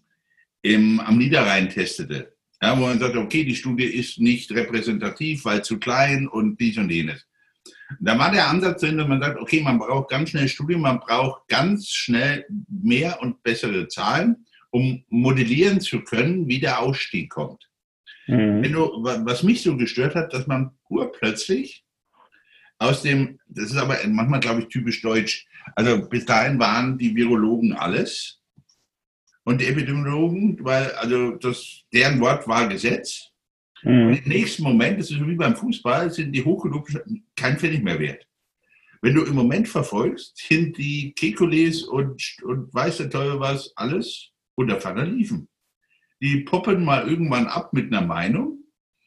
am 0.65 1.17
Niederrhein 1.17 1.69
testete, 1.69 2.33
ja, 2.61 2.77
wo 2.77 2.85
man 2.85 2.99
sagt, 2.99 3.15
okay, 3.15 3.43
die 3.43 3.55
Studie 3.55 3.85
ist 3.85 4.19
nicht 4.19 4.51
repräsentativ, 4.51 5.45
weil 5.45 5.63
zu 5.63 5.79
klein 5.79 6.27
und 6.27 6.59
dies 6.59 6.77
und 6.77 6.91
jenes. 6.91 7.25
Da 7.99 8.17
war 8.17 8.31
der 8.31 8.47
Ansatz 8.47 8.81
drin, 8.81 8.97
dass 8.97 9.07
man 9.07 9.21
sagt, 9.21 9.39
okay, 9.39 9.61
man 9.61 9.79
braucht 9.79 10.09
ganz 10.09 10.29
schnell 10.29 10.47
Studien, 10.47 10.81
man 10.81 10.99
braucht 10.99 11.47
ganz 11.47 11.89
schnell 11.89 12.45
mehr 12.69 13.21
und 13.21 13.41
bessere 13.43 13.87
Zahlen, 13.87 14.45
um 14.69 15.03
modellieren 15.09 15.81
zu 15.81 16.01
können, 16.01 16.47
wie 16.47 16.59
der 16.59 16.79
Ausstieg 16.79 17.29
kommt. 17.29 17.67
Mhm. 18.27 18.63
Du, 18.63 19.03
was 19.03 19.43
mich 19.43 19.61
so 19.61 19.75
gestört 19.75 20.15
hat, 20.15 20.33
dass 20.33 20.47
man 20.47 20.71
urplötzlich 20.89 21.83
aus 22.77 23.01
dem, 23.01 23.39
das 23.47 23.71
ist 23.71 23.77
aber 23.77 23.97
manchmal, 24.07 24.39
glaube 24.39 24.61
ich, 24.61 24.67
typisch 24.67 25.01
deutsch. 25.01 25.45
Also 25.75 26.07
bis 26.07 26.25
dahin 26.25 26.59
waren 26.59 26.97
die 26.97 27.15
Virologen 27.15 27.73
alles 27.73 28.40
und 29.43 29.61
die 29.61 29.67
Epidemiologen, 29.67 30.63
weil 30.63 30.91
also 30.93 31.31
das, 31.31 31.83
deren 31.93 32.19
Wort 32.19 32.47
war 32.47 32.67
Gesetz. 32.67 33.29
Mhm. 33.83 34.07
Und 34.07 34.17
im 34.17 34.29
nächsten 34.29 34.63
Moment, 34.63 34.99
das 34.99 35.11
ist 35.11 35.19
so 35.19 35.27
wie 35.27 35.35
beim 35.35 35.55
Fußball, 35.55 36.11
sind 36.11 36.31
die 36.31 36.43
hochgelobten 36.43 37.25
kein 37.35 37.57
Pfennig 37.57 37.83
mehr 37.83 37.99
wert. 37.99 38.27
Wenn 39.01 39.15
du 39.15 39.23
im 39.23 39.33
Moment 39.33 39.67
verfolgst, 39.67 40.37
sind 40.37 40.77
die 40.77 41.13
Kekules 41.13 41.83
und, 41.83 42.21
und 42.43 42.73
weiß 42.73 42.97
der 42.97 43.09
Teufel 43.09 43.39
was, 43.39 43.71
alles 43.75 44.29
unter 44.55 44.79
Ferner 44.79 45.05
liefen. 45.05 45.47
Die 46.21 46.41
poppen 46.41 46.85
mal 46.85 47.07
irgendwann 47.09 47.47
ab 47.47 47.73
mit 47.73 47.91
einer 47.91 48.05
Meinung 48.05 48.61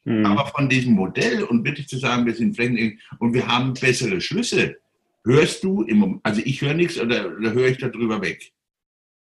Mhm. 0.05 0.27
Aber 0.27 0.47
von 0.47 0.69
diesem 0.69 0.95
Modell 0.95 1.43
und 1.45 1.65
wirklich 1.65 1.89
zu 1.89 1.99
sagen, 1.99 2.27
wir 2.27 2.35
sind 2.35 2.55
flächendeckend 2.55 3.01
und 3.19 3.33
wir 3.33 3.47
haben 3.47 3.75
bessere 3.75 4.21
Schlüsse, 4.21 4.77
hörst 5.25 5.65
du 5.65 5.83
im 5.83 5.99
Moment, 5.99 6.21
also 6.23 6.43
ich 6.45 6.61
höre 6.61 6.75
nichts 6.75 7.01
oder, 7.01 7.35
oder 7.37 7.53
höre 7.53 7.69
ich 7.69 7.79
darüber 7.79 8.21
weg? 8.21 8.53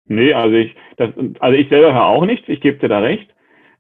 Nee, 0.05 0.33
also 0.33 0.55
ich, 0.55 0.75
das, 0.97 1.09
also 1.39 1.57
ich 1.57 1.69
selber 1.69 1.93
höre 1.93 2.05
auch 2.05 2.25
nichts, 2.25 2.47
ich 2.49 2.61
gebe 2.61 2.77
dir 2.77 2.89
da 2.89 2.99
recht. 2.99 3.29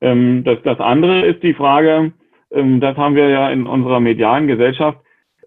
Ähm, 0.01 0.43
das, 0.43 0.59
das 0.63 0.79
andere 0.79 1.25
ist 1.25 1.43
die 1.43 1.53
Frage, 1.53 2.13
ähm, 2.51 2.79
das 2.79 2.97
haben 2.97 3.15
wir 3.15 3.29
ja 3.29 3.49
in 3.49 3.67
unserer 3.67 3.99
medialen 3.99 4.47
Gesellschaft, 4.47 4.99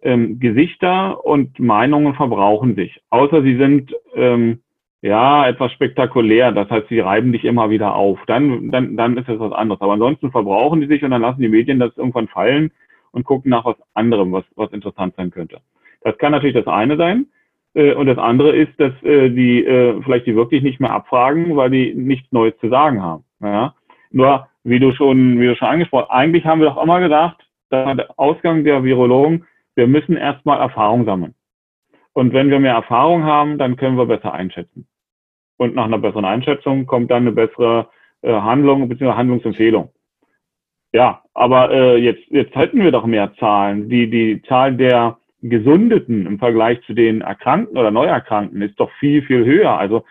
ähm, 0.02 0.38
Gesichter 0.38 1.24
und 1.24 1.58
Meinungen 1.58 2.14
verbrauchen 2.14 2.74
sich. 2.74 3.00
Außer 3.10 3.42
sie 3.42 3.56
sind 3.56 3.94
ähm, 4.14 4.60
ja, 5.02 5.48
etwas 5.48 5.72
spektakulär. 5.72 6.52
Das 6.52 6.68
heißt, 6.70 6.88
sie 6.88 7.00
reiben 7.00 7.32
dich 7.32 7.44
immer 7.44 7.70
wieder 7.70 7.94
auf. 7.94 8.18
Dann, 8.26 8.70
dann, 8.70 8.96
dann 8.96 9.16
ist 9.16 9.28
das 9.28 9.38
was 9.38 9.52
anderes. 9.52 9.80
Aber 9.80 9.92
ansonsten 9.92 10.30
verbrauchen 10.30 10.80
die 10.80 10.86
sich 10.86 11.02
und 11.04 11.10
dann 11.10 11.22
lassen 11.22 11.40
die 11.40 11.48
Medien 11.48 11.78
das 11.78 11.96
irgendwann 11.96 12.28
fallen 12.28 12.72
und 13.12 13.24
gucken 13.24 13.50
nach 13.50 13.64
was 13.64 13.76
anderem, 13.94 14.32
was, 14.32 14.44
was 14.56 14.72
interessant 14.72 15.14
sein 15.16 15.30
könnte. 15.30 15.60
Das 16.02 16.18
kann 16.18 16.32
natürlich 16.32 16.56
das 16.56 16.66
eine 16.66 16.96
sein. 16.96 17.26
Äh, 17.76 17.94
und 17.94 18.06
das 18.06 18.18
andere 18.18 18.56
ist, 18.56 18.72
dass 18.80 18.92
äh, 19.02 19.30
die 19.30 19.64
äh, 19.64 20.02
vielleicht 20.02 20.26
die 20.26 20.34
wirklich 20.34 20.62
nicht 20.62 20.80
mehr 20.80 20.92
abfragen, 20.92 21.54
weil 21.56 21.70
die 21.70 21.94
nichts 21.94 22.32
Neues 22.32 22.56
zu 22.58 22.68
sagen 22.68 23.02
haben. 23.02 23.24
Ja? 23.40 23.74
Nur, 24.10 24.48
wie 24.64 24.80
du 24.80 24.92
schon, 24.92 25.38
wie 25.38 25.46
du 25.46 25.56
schon 25.56 25.68
angesprochen 25.68 26.06
hast, 26.08 26.16
eigentlich 26.16 26.44
haben 26.44 26.60
wir 26.60 26.70
doch 26.70 26.82
immer 26.82 27.00
gesagt, 27.00 27.42
der 27.70 28.08
Ausgang 28.16 28.62
der 28.62 28.84
Virologen, 28.84 29.44
wir 29.74 29.88
müssen 29.88 30.16
erstmal 30.16 30.60
Erfahrung 30.60 31.04
sammeln. 31.04 31.34
Und 32.12 32.32
wenn 32.32 32.48
wir 32.48 32.60
mehr 32.60 32.74
Erfahrung 32.74 33.24
haben, 33.24 33.58
dann 33.58 33.76
können 33.76 33.98
wir 33.98 34.06
besser 34.06 34.32
einschätzen. 34.32 34.86
Und 35.56 35.74
nach 35.74 35.86
einer 35.86 35.98
besseren 35.98 36.24
Einschätzung 36.24 36.86
kommt 36.86 37.10
dann 37.10 37.24
eine 37.24 37.32
bessere 37.32 37.88
Handlung 38.24 38.88
bzw. 38.88 39.12
Handlungsempfehlung. 39.12 39.90
Ja, 40.92 41.22
aber 41.34 41.72
äh, 41.72 41.96
jetzt, 41.96 42.22
jetzt 42.28 42.54
hätten 42.54 42.82
wir 42.82 42.92
doch 42.92 43.04
mehr 43.04 43.34
Zahlen. 43.34 43.88
Die, 43.88 44.08
die 44.08 44.40
Zahl 44.42 44.76
der 44.76 45.18
Gesundeten 45.48 46.26
im 46.26 46.38
Vergleich 46.38 46.80
zu 46.86 46.94
den 46.94 47.20
Erkrankten 47.20 47.76
oder 47.76 47.90
Neuerkrankten 47.90 48.62
ist 48.62 48.78
doch 48.78 48.90
viel, 48.98 49.22
viel 49.22 49.44
höher. 49.44 49.78
Also 49.78 50.04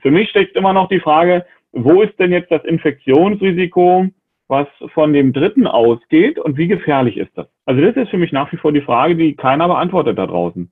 für 0.00 0.10
mich 0.10 0.30
steckt 0.30 0.56
immer 0.56 0.72
noch 0.72 0.88
die 0.88 1.00
Frage, 1.00 1.46
wo 1.72 2.02
ist 2.02 2.18
denn 2.18 2.32
jetzt 2.32 2.50
das 2.50 2.64
Infektionsrisiko, 2.64 4.08
was 4.48 4.66
von 4.94 5.12
dem 5.12 5.32
Dritten 5.32 5.66
ausgeht 5.66 6.38
und 6.38 6.56
wie 6.56 6.68
gefährlich 6.68 7.16
ist 7.16 7.30
das? 7.36 7.46
Also 7.66 7.82
das 7.82 7.96
ist 7.96 8.10
für 8.10 8.18
mich 8.18 8.32
nach 8.32 8.50
wie 8.52 8.56
vor 8.56 8.72
die 8.72 8.80
Frage, 8.80 9.14
die 9.16 9.34
keiner 9.34 9.68
beantwortet 9.68 10.18
da 10.18 10.26
draußen. 10.26 10.70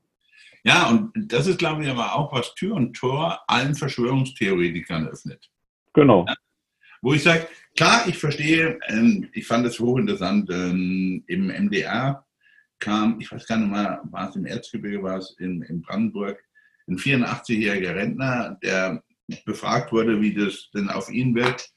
Ja, 0.64 0.88
und 0.88 1.12
das 1.14 1.46
ist, 1.46 1.58
glaube 1.58 1.84
ich, 1.84 1.88
aber 1.88 2.16
auch, 2.16 2.32
was 2.32 2.54
Tür 2.54 2.74
und 2.74 2.94
Tor 2.96 3.38
allen 3.46 3.74
Verschwörungstheoretikern 3.74 5.06
öffnet. 5.06 5.48
Genau. 5.92 6.24
Ja? 6.26 6.34
Wo 7.02 7.12
ich 7.12 7.22
sage, 7.22 7.46
klar, 7.76 8.02
ich 8.08 8.18
verstehe, 8.18 8.78
ähm, 8.88 9.28
ich 9.32 9.46
fand 9.46 9.64
es 9.64 9.78
hochinteressant, 9.78 10.50
ähm, 10.50 11.22
im 11.28 11.46
MDR 11.46 12.25
kam, 12.78 13.18
ich 13.20 13.30
weiß 13.30 13.46
gar 13.46 13.58
nicht 13.58 13.70
mal, 13.70 14.00
war 14.04 14.28
es 14.28 14.36
im 14.36 14.46
Erzgebirge, 14.46 15.02
war 15.02 15.18
es 15.18 15.36
in, 15.38 15.62
in 15.62 15.82
Brandenburg, 15.82 16.42
ein 16.88 16.98
84-jähriger 16.98 17.94
Rentner, 17.94 18.58
der 18.62 19.02
befragt 19.44 19.92
wurde, 19.92 20.20
wie 20.20 20.34
das 20.34 20.70
denn 20.74 20.88
auf 20.88 21.10
ihn 21.10 21.34
wirkt. 21.34 21.70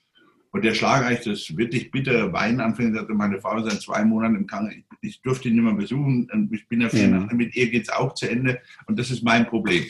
Und 0.52 0.66
der 0.66 0.74
schlagreich 0.74 1.22
das 1.24 1.56
wirklich 1.56 1.92
bittere 1.92 2.34
Weinen 2.34 2.60
anfängt, 2.60 2.96
sagte, 2.96 3.14
meine 3.14 3.40
Frau 3.40 3.62
seit 3.62 3.82
zwei 3.82 4.04
Monaten 4.04 4.36
im 4.36 4.48
Krankenhaus, 4.48 4.84
ich 5.02 5.22
durfte 5.22 5.48
ihn 5.48 5.56
nicht 5.56 5.64
mehr 5.64 5.74
besuchen 5.74 6.28
ich 6.52 6.68
bin 6.68 6.82
ja 6.82 6.90
vier 6.90 7.08
mhm. 7.08 7.30
mit 7.38 7.56
ihr 7.56 7.70
geht 7.70 7.84
es 7.84 7.90
auch 7.90 8.16
zu 8.16 8.30
Ende 8.30 8.60
und 8.88 8.98
das 8.98 9.12
ist 9.12 9.24
mein 9.24 9.46
Problem. 9.46 9.86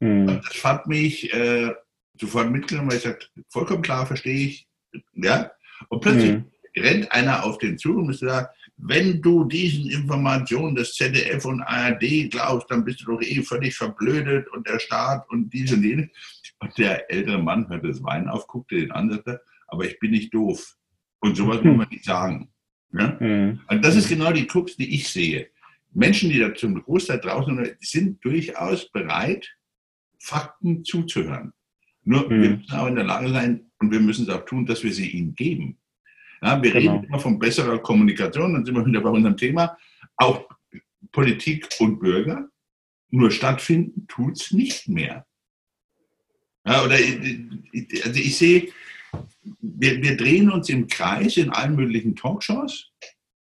Mhm. 0.00 0.28
Und 0.28 0.46
das 0.46 0.56
fand 0.56 0.86
mich 0.86 1.32
äh, 1.34 1.74
sofort 2.18 2.50
mitgenommen, 2.50 2.90
weil 2.90 2.96
ich 2.96 3.02
sagte, 3.02 3.26
vollkommen 3.50 3.82
klar, 3.82 4.06
verstehe 4.06 4.46
ich. 4.46 4.68
Ja? 5.12 5.52
Und 5.88 6.00
plötzlich 6.00 6.32
mhm. 6.32 6.44
rennt 6.76 7.12
einer 7.12 7.44
auf 7.44 7.58
den 7.58 7.76
zu 7.76 7.96
und 7.96 8.16
sagt, 8.16 8.56
wenn 8.76 9.22
du 9.22 9.44
diesen 9.44 9.90
Informationen 9.90 10.74
des 10.74 10.94
ZDF 10.94 11.44
und 11.44 11.62
ARD 11.62 12.30
glaubst, 12.30 12.70
dann 12.70 12.84
bist 12.84 13.02
du 13.02 13.12
doch 13.12 13.22
eh 13.22 13.42
völlig 13.42 13.76
verblödet 13.76 14.48
und 14.48 14.66
der 14.66 14.78
Staat 14.78 15.28
und 15.30 15.52
dies 15.52 15.72
und 15.72 15.84
jenes. 15.84 16.08
Und 16.58 16.76
der 16.78 17.10
ältere 17.10 17.42
Mann 17.42 17.68
hörte 17.68 17.88
das 17.88 18.02
Wein 18.02 18.28
auf, 18.28 18.46
guckte 18.46 18.76
den 18.76 18.92
an, 18.92 19.10
sagte, 19.10 19.40
aber 19.68 19.84
ich 19.84 19.98
bin 19.98 20.12
nicht 20.12 20.32
doof. 20.34 20.76
Und 21.20 21.36
sowas 21.36 21.62
muss 21.62 21.76
man 21.76 21.88
nicht 21.88 22.04
sagen. 22.04 22.50
Ja? 22.92 23.16
Mhm. 23.20 23.60
Und 23.68 23.84
das 23.84 23.96
ist 23.96 24.08
genau 24.08 24.32
die 24.32 24.46
Krux, 24.46 24.76
die 24.76 24.94
ich 24.94 25.08
sehe. 25.08 25.48
Menschen, 25.92 26.30
die 26.30 26.38
da 26.38 26.54
zum 26.54 26.82
Großteil 26.82 27.20
draußen 27.20 27.56
sind, 27.56 27.76
sind 27.80 28.24
durchaus 28.24 28.90
bereit, 28.90 29.48
Fakten 30.18 30.84
zuzuhören. 30.84 31.52
Nur 32.04 32.28
mhm. 32.28 32.42
wir 32.42 32.50
müssen 32.50 32.72
auch 32.72 32.86
in 32.86 32.96
der 32.96 33.04
Lage 33.04 33.28
sein 33.30 33.70
und 33.78 33.90
wir 33.90 34.00
müssen 34.00 34.28
es 34.28 34.34
auch 34.34 34.44
tun, 34.44 34.66
dass 34.66 34.82
wir 34.82 34.92
sie 34.92 35.10
ihnen 35.10 35.34
geben. 35.34 35.78
Ja, 36.42 36.60
wir 36.60 36.72
genau. 36.72 36.94
reden 36.94 37.04
immer 37.04 37.20
von 37.20 37.38
besserer 37.38 37.78
Kommunikation, 37.78 38.52
dann 38.52 38.64
sind 38.64 38.74
wir 38.74 38.84
wieder 38.84 39.00
bei 39.00 39.10
unserem 39.10 39.36
Thema. 39.36 39.76
Auch 40.16 40.48
Politik 41.12 41.68
und 41.78 42.00
Bürger, 42.00 42.48
nur 43.10 43.30
stattfinden 43.30 44.06
tut 44.08 44.40
es 44.40 44.50
nicht 44.50 44.88
mehr. 44.88 45.26
Ja, 46.66 46.84
oder 46.84 46.94
also 46.94 48.20
ich 48.20 48.36
sehe, 48.36 48.68
wir, 49.60 50.02
wir 50.02 50.16
drehen 50.16 50.50
uns 50.50 50.68
im 50.68 50.86
Kreis 50.86 51.36
in 51.36 51.50
allen 51.50 51.76
möglichen 51.76 52.16
Talkshows. 52.16 52.90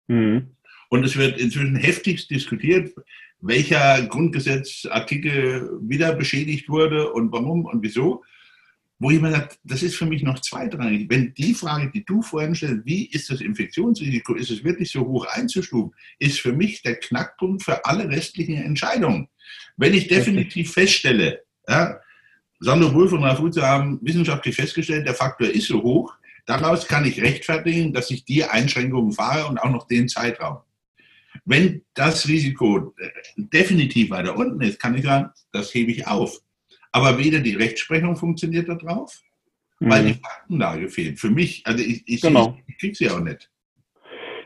Mhm. 0.08 0.56
Und 0.88 1.04
es 1.04 1.16
wird 1.16 1.38
inzwischen 1.38 1.76
heftigst 1.76 2.30
diskutiert, 2.30 2.92
welcher 3.40 4.06
Grundgesetzartikel 4.06 5.70
wieder 5.82 6.14
beschädigt 6.14 6.68
wurde 6.68 7.12
und 7.12 7.32
warum 7.32 7.64
und 7.64 7.82
wieso. 7.82 8.24
Wo 9.00 9.10
jemand 9.10 9.34
sagt, 9.34 9.58
das 9.64 9.82
ist 9.82 9.96
für 9.96 10.04
mich 10.04 10.22
noch 10.22 10.40
zweitrangig. 10.40 11.08
Wenn 11.08 11.32
die 11.32 11.54
Frage, 11.54 11.90
die 11.90 12.04
du 12.04 12.20
vorhin 12.20 12.54
stellst, 12.54 12.84
wie 12.84 13.06
ist 13.06 13.30
das 13.30 13.40
Infektionsrisiko, 13.40 14.34
ist 14.34 14.50
es 14.50 14.62
wirklich 14.62 14.90
so 14.90 15.00
hoch 15.00 15.26
einzustufen, 15.26 15.94
ist 16.18 16.40
für 16.40 16.52
mich 16.52 16.82
der 16.82 16.96
Knackpunkt 16.96 17.62
für 17.62 17.84
alle 17.86 18.08
restlichen 18.10 18.56
Entscheidungen. 18.56 19.28
Wenn 19.78 19.94
ich 19.94 20.06
definitiv 20.06 20.72
feststelle, 20.74 21.42
ja, 21.66 21.98
Sandro 22.60 22.92
Wolf 22.92 23.12
und 23.12 23.24
Ralf 23.24 23.40
Utze 23.40 23.66
haben 23.66 23.98
wissenschaftlich 24.02 24.54
festgestellt, 24.54 25.06
der 25.06 25.14
Faktor 25.14 25.48
ist 25.48 25.68
so 25.68 25.82
hoch. 25.82 26.12
Daraus 26.44 26.86
kann 26.86 27.06
ich 27.06 27.22
rechtfertigen, 27.22 27.94
dass 27.94 28.10
ich 28.10 28.26
die 28.26 28.44
Einschränkungen 28.44 29.12
fahre 29.12 29.46
und 29.48 29.56
auch 29.56 29.70
noch 29.70 29.86
den 29.86 30.10
Zeitraum. 30.10 30.58
Wenn 31.46 31.82
das 31.94 32.28
Risiko 32.28 32.94
äh, 32.98 33.08
definitiv 33.36 34.10
weiter 34.10 34.36
unten 34.36 34.60
ist, 34.60 34.78
kann 34.78 34.94
ich 34.94 35.04
sagen, 35.04 35.30
das 35.52 35.72
hebe 35.72 35.90
ich 35.90 36.06
auf. 36.06 36.42
Aber 36.92 37.18
weder 37.18 37.40
die 37.40 37.54
Rechtsprechung 37.54 38.16
funktioniert 38.16 38.68
da 38.68 38.74
drauf, 38.74 39.20
mhm. 39.78 39.90
weil 39.90 40.04
die 40.06 40.14
Faktenlage 40.14 40.88
fehlt. 40.88 41.18
Für 41.20 41.30
mich, 41.30 41.62
also 41.66 41.82
ich, 41.84 42.02
ich, 42.06 42.20
genau. 42.20 42.56
ich, 42.66 42.74
ich 42.74 42.78
kriege 42.78 42.94
sie 42.94 43.10
auch 43.10 43.20
nicht. 43.20 43.50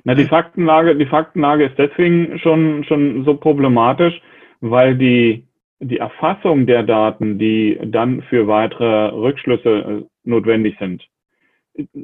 Na, 0.04 0.14
die 0.14 0.26
Faktenlage, 0.26 0.96
die 0.96 1.06
Faktenlage 1.06 1.64
ist 1.64 1.78
deswegen 1.78 2.38
schon, 2.38 2.84
schon 2.84 3.24
so 3.24 3.34
problematisch, 3.34 4.20
weil 4.60 4.96
die 4.96 5.46
die 5.80 5.98
Erfassung 5.98 6.66
der 6.66 6.82
Daten, 6.82 7.38
die 7.38 7.78
dann 7.84 8.22
für 8.22 8.46
weitere 8.46 9.08
Rückschlüsse 9.08 9.70
äh, 9.70 10.02
notwendig 10.24 10.76
sind, 10.78 11.06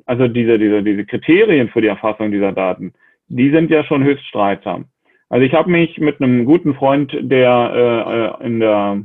also 0.07 0.29
diese, 0.29 0.59
diese, 0.59 0.83
diese 0.83 1.05
Kriterien 1.07 1.68
für 1.68 1.81
die 1.81 1.88
Erfassung 1.88 2.33
dieser 2.33 2.53
Daten, 2.53 2.92
die 3.29 3.50
sind 3.50 3.70
ja 3.70 3.85
schon 3.85 4.03
höchst 4.03 4.26
streitsam. 4.26 4.87
Also 5.29 5.46
ich 5.46 5.55
habe 5.55 5.70
mich 5.70 5.98
mit 5.98 6.20
einem 6.20 6.44
guten 6.44 6.74
Freund, 6.74 7.16
der 7.20 8.38
äh, 8.42 8.46
in 8.46 8.61
der 8.61 9.03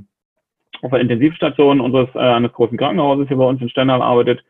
auf 0.82 0.92
der 0.92 1.00
Intensivstation 1.00 1.82
unseres 1.82 2.10
äh, 2.16 2.20
eines 2.20 2.54
großen 2.54 2.78
Krankenhauses 2.78 3.28
hier 3.28 3.38
bei 3.38 3.46
uns 3.46 3.62
in 3.62 3.70
Stendal 3.70 4.02
arbeitet, 4.02 4.44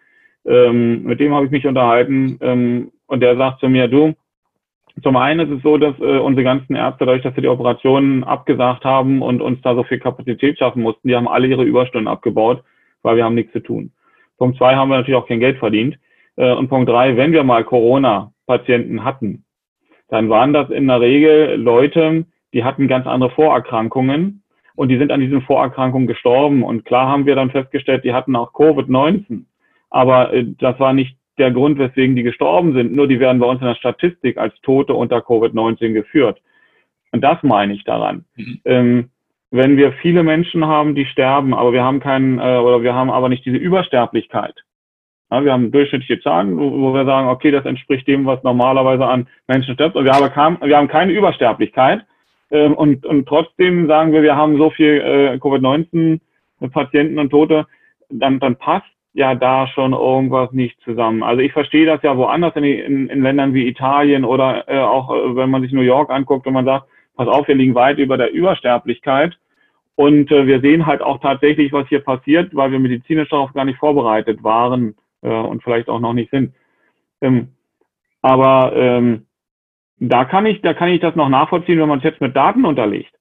ähm, 0.45 1.03
mit 1.03 1.19
dem 1.19 1.33
habe 1.33 1.45
ich 1.45 1.51
mich 1.51 1.65
unterhalten 1.65 2.38
ähm, 2.41 2.91
und 3.07 3.21
der 3.21 3.38
sagt 3.38 3.59
zu 3.59 3.69
mir, 3.69 3.88
du, 3.88 4.13
zum 5.03 5.17
einen 5.17 5.39
ist 5.41 5.57
es 5.57 5.63
so, 5.63 5.77
dass 5.77 5.97
äh, 5.99 6.19
unsere 6.19 6.43
ganzen 6.43 6.75
Ärzte, 6.75 7.05
dadurch, 7.05 7.23
dass 7.23 7.35
sie 7.35 7.41
die 7.41 7.47
Operationen 7.47 8.23
abgesagt 8.23 8.85
haben 8.85 9.21
und 9.21 9.41
uns 9.41 9.61
da 9.61 9.75
so 9.75 9.83
viel 9.83 9.99
Kapazität 9.99 10.57
schaffen 10.57 10.81
mussten, 10.81 11.07
die 11.07 11.15
haben 11.15 11.27
alle 11.27 11.47
ihre 11.47 11.63
Überstunden 11.63 12.07
abgebaut, 12.07 12.63
weil 13.01 13.17
wir 13.17 13.25
haben 13.25 13.35
nichts 13.35 13.51
zu 13.53 13.59
tun. 13.59 13.91
Punkt 14.38 14.57
zwei 14.57 14.75
haben 14.75 14.89
wir 14.89 14.97
natürlich 14.97 15.19
auch 15.19 15.27
kein 15.27 15.39
Geld 15.39 15.57
verdient. 15.57 15.97
Äh, 16.38 16.53
und 16.53 16.69
Punkt 16.69 16.89
drei, 16.89 17.17
wenn 17.17 17.33
wir 17.33 17.43
mal 17.43 17.63
Corona-Patienten 17.63 19.03
hatten, 19.03 19.43
dann 20.09 20.29
waren 20.29 20.53
das 20.53 20.69
in 20.69 20.88
der 20.88 21.01
Regel 21.01 21.55
Leute, 21.55 22.25
die 22.53 22.63
hatten 22.63 22.88
ganz 22.88 23.05
andere 23.07 23.31
Vorerkrankungen 23.31 24.43
und 24.75 24.89
die 24.89 24.97
sind 24.97 25.11
an 25.11 25.21
diesen 25.21 25.41
Vorerkrankungen 25.41 26.07
gestorben. 26.07 26.63
Und 26.63 26.85
klar 26.85 27.07
haben 27.07 27.25
wir 27.25 27.35
dann 27.35 27.51
festgestellt, 27.51 28.03
die 28.03 28.13
hatten 28.13 28.35
auch 28.35 28.53
Covid-19. 28.53 29.45
Aber 29.89 30.33
äh, 30.33 30.45
das 30.59 30.79
war 30.79 30.93
nicht 30.93 31.17
der 31.38 31.51
Grund, 31.51 31.77
weswegen 31.77 32.15
die 32.15 32.23
gestorben 32.23 32.73
sind. 32.73 32.93
Nur 32.93 33.07
die 33.07 33.19
werden 33.19 33.39
bei 33.39 33.47
uns 33.47 33.61
in 33.61 33.67
der 33.67 33.75
Statistik 33.75 34.38
als 34.38 34.53
Tote 34.61 34.93
unter 34.93 35.17
Covid-19 35.17 35.93
geführt. 35.93 36.41
Und 37.11 37.21
das 37.21 37.41
meine 37.43 37.73
ich 37.73 37.83
daran. 37.83 38.25
Mhm. 38.35 38.61
Ähm, 38.65 39.09
wenn 39.51 39.77
wir 39.77 39.93
viele 39.93 40.23
Menschen 40.23 40.65
haben, 40.65 40.95
die 40.95 41.05
sterben, 41.05 41.53
aber 41.53 41.71
wir 41.71 41.83
haben 41.83 41.99
keinen, 41.99 42.39
äh, 42.39 42.57
oder 42.57 42.83
wir 42.83 42.93
haben 42.93 43.09
aber 43.09 43.29
nicht 43.29 43.45
diese 43.45 43.57
Übersterblichkeit. 43.57 44.55
Ja, 45.31 45.43
wir 45.43 45.53
haben 45.53 45.71
durchschnittliche 45.71 46.21
Zahlen, 46.21 46.57
wo, 46.57 46.71
wo, 46.71 46.93
wir 46.93 47.05
sagen, 47.05 47.29
okay, 47.29 47.51
das 47.51 47.65
entspricht 47.65 48.07
dem, 48.07 48.25
was 48.25 48.43
normalerweise 48.43 49.05
an 49.05 49.27
Menschen 49.47 49.73
stirbt. 49.73 49.95
Und 49.95 50.05
wir 50.05 50.13
haben, 50.13 50.57
wir 50.61 50.77
haben 50.77 50.88
keine 50.88 51.13
Übersterblichkeit. 51.13 52.05
Ähm, 52.51 52.73
und, 52.73 53.05
und 53.05 53.27
trotzdem 53.27 53.88
sagen 53.88 54.13
wir, 54.13 54.21
wir 54.21 54.36
haben 54.36 54.58
so 54.58 54.69
viel 54.69 55.01
äh, 55.01 55.39
Covid-19-Patienten 55.39 57.19
und 57.19 57.29
Tote. 57.29 57.67
Dann, 58.10 58.39
dann 58.39 58.55
passt 58.55 58.86
ja 59.13 59.34
da 59.34 59.67
schon 59.67 59.93
irgendwas 59.93 60.51
nicht 60.51 60.79
zusammen. 60.81 61.23
Also 61.23 61.41
ich 61.41 61.53
verstehe 61.53 61.86
das 61.86 62.03
ja 62.03 62.17
woanders 62.17 62.55
in, 62.55 62.63
in, 62.63 63.10
in 63.10 63.21
Ländern 63.23 63.53
wie 63.53 63.67
Italien 63.67 64.25
oder 64.25 64.67
äh, 64.67 64.79
auch 64.79 65.10
äh, 65.10 65.36
wenn 65.36 65.49
man 65.49 65.62
sich 65.62 65.71
New 65.71 65.81
York 65.81 66.12
anguckt 66.12 66.45
und 66.45 66.53
man 66.53 66.65
sagt, 66.65 66.88
pass 67.15 67.27
auf, 67.27 67.47
wir 67.47 67.55
liegen 67.55 67.75
weit 67.75 67.97
über 67.97 68.17
der 68.17 68.34
Übersterblichkeit. 68.34 69.38
Und 69.95 70.29
äh, 70.31 70.45
wir 70.45 70.60
sehen 70.60 70.86
halt 70.86 71.01
auch 71.01 71.21
tatsächlich, 71.21 71.71
was 71.71 71.88
hier 71.88 72.01
passiert, 72.01 72.53
weil 72.53 72.71
wir 72.71 72.79
medizinisch 72.79 73.29
darauf 73.29 73.53
gar 73.53 73.63
nicht 73.63 73.79
vorbereitet 73.79 74.43
waren 74.43 74.95
äh, 75.21 75.29
und 75.29 75.63
vielleicht 75.63 75.88
auch 75.88 76.01
noch 76.01 76.13
nicht 76.13 76.31
sind. 76.31 76.53
Ähm, 77.21 77.49
aber 78.21 78.73
ähm, 78.75 79.25
da 79.97 80.25
kann 80.25 80.45
ich, 80.45 80.62
da 80.62 80.73
kann 80.73 80.89
ich 80.89 81.01
das 81.01 81.15
noch 81.15 81.29
nachvollziehen, 81.29 81.79
wenn 81.79 81.89
man 81.89 81.99
es 81.99 82.03
jetzt 82.03 82.21
mit 82.21 82.36
Daten 82.36 82.65
unterlegt. 82.65 83.13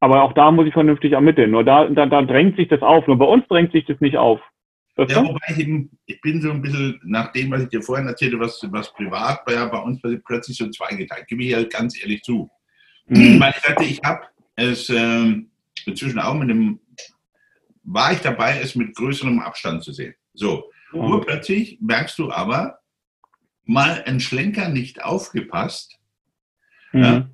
Aber 0.00 0.22
auch 0.22 0.34
da 0.34 0.50
muss 0.50 0.66
ich 0.66 0.72
vernünftig 0.72 1.12
ermitteln. 1.12 1.50
Nur 1.50 1.64
da, 1.64 1.88
da, 1.88 2.06
da 2.06 2.22
drängt 2.22 2.56
sich 2.56 2.68
das 2.68 2.82
auf. 2.82 3.06
Nur 3.06 3.18
bei 3.18 3.24
uns 3.24 3.46
drängt 3.48 3.72
sich 3.72 3.86
das 3.86 4.00
nicht 4.00 4.16
auf. 4.16 4.40
Das 4.94 5.10
ja, 5.12 5.22
wobei 5.22 5.38
ich 5.48 5.58
eben, 5.58 5.90
ich 6.06 6.20
bin 6.20 6.40
so 6.40 6.50
ein 6.50 6.62
bisschen, 6.62 7.00
nach 7.04 7.32
dem, 7.32 7.50
was 7.50 7.62
ich 7.62 7.68
dir 7.68 7.82
vorhin 7.82 8.06
erzählte, 8.06 8.38
was, 8.40 8.60
was 8.70 8.92
privat 8.94 9.46
war 9.46 9.54
ja 9.54 9.66
bei 9.66 9.78
uns 9.78 10.00
plötzlich 10.24 10.56
so 10.56 10.70
zweigeteilt. 10.70 11.26
Gebe 11.28 11.42
ich 11.44 11.50
ja 11.50 11.62
ganz 11.64 12.00
ehrlich 12.00 12.22
zu. 12.22 12.50
Mhm. 13.06 13.40
Weil 13.40 13.54
ich 13.56 13.62
sagte, 13.62 13.84
ich 13.84 14.00
habe 14.04 14.26
es 14.54 14.88
ähm, 14.90 15.50
inzwischen 15.84 16.18
auch 16.18 16.34
mit 16.34 16.50
einem, 16.50 16.80
war 17.82 18.12
ich 18.12 18.20
dabei, 18.20 18.58
es 18.62 18.74
mit 18.74 18.94
größerem 18.94 19.40
Abstand 19.40 19.82
zu 19.82 19.92
sehen. 19.92 20.14
So, 20.34 20.70
mhm. 20.92 21.00
urplötzlich 21.00 21.78
merkst 21.80 22.18
du 22.18 22.30
aber, 22.30 22.78
mal 23.66 24.02
ein 24.06 24.20
Schlenker 24.20 24.68
nicht 24.68 25.02
aufgepasst. 25.02 25.95
Mhm. 26.92 27.02
Ja, 27.02 27.30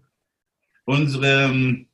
unsere 0.84 1.84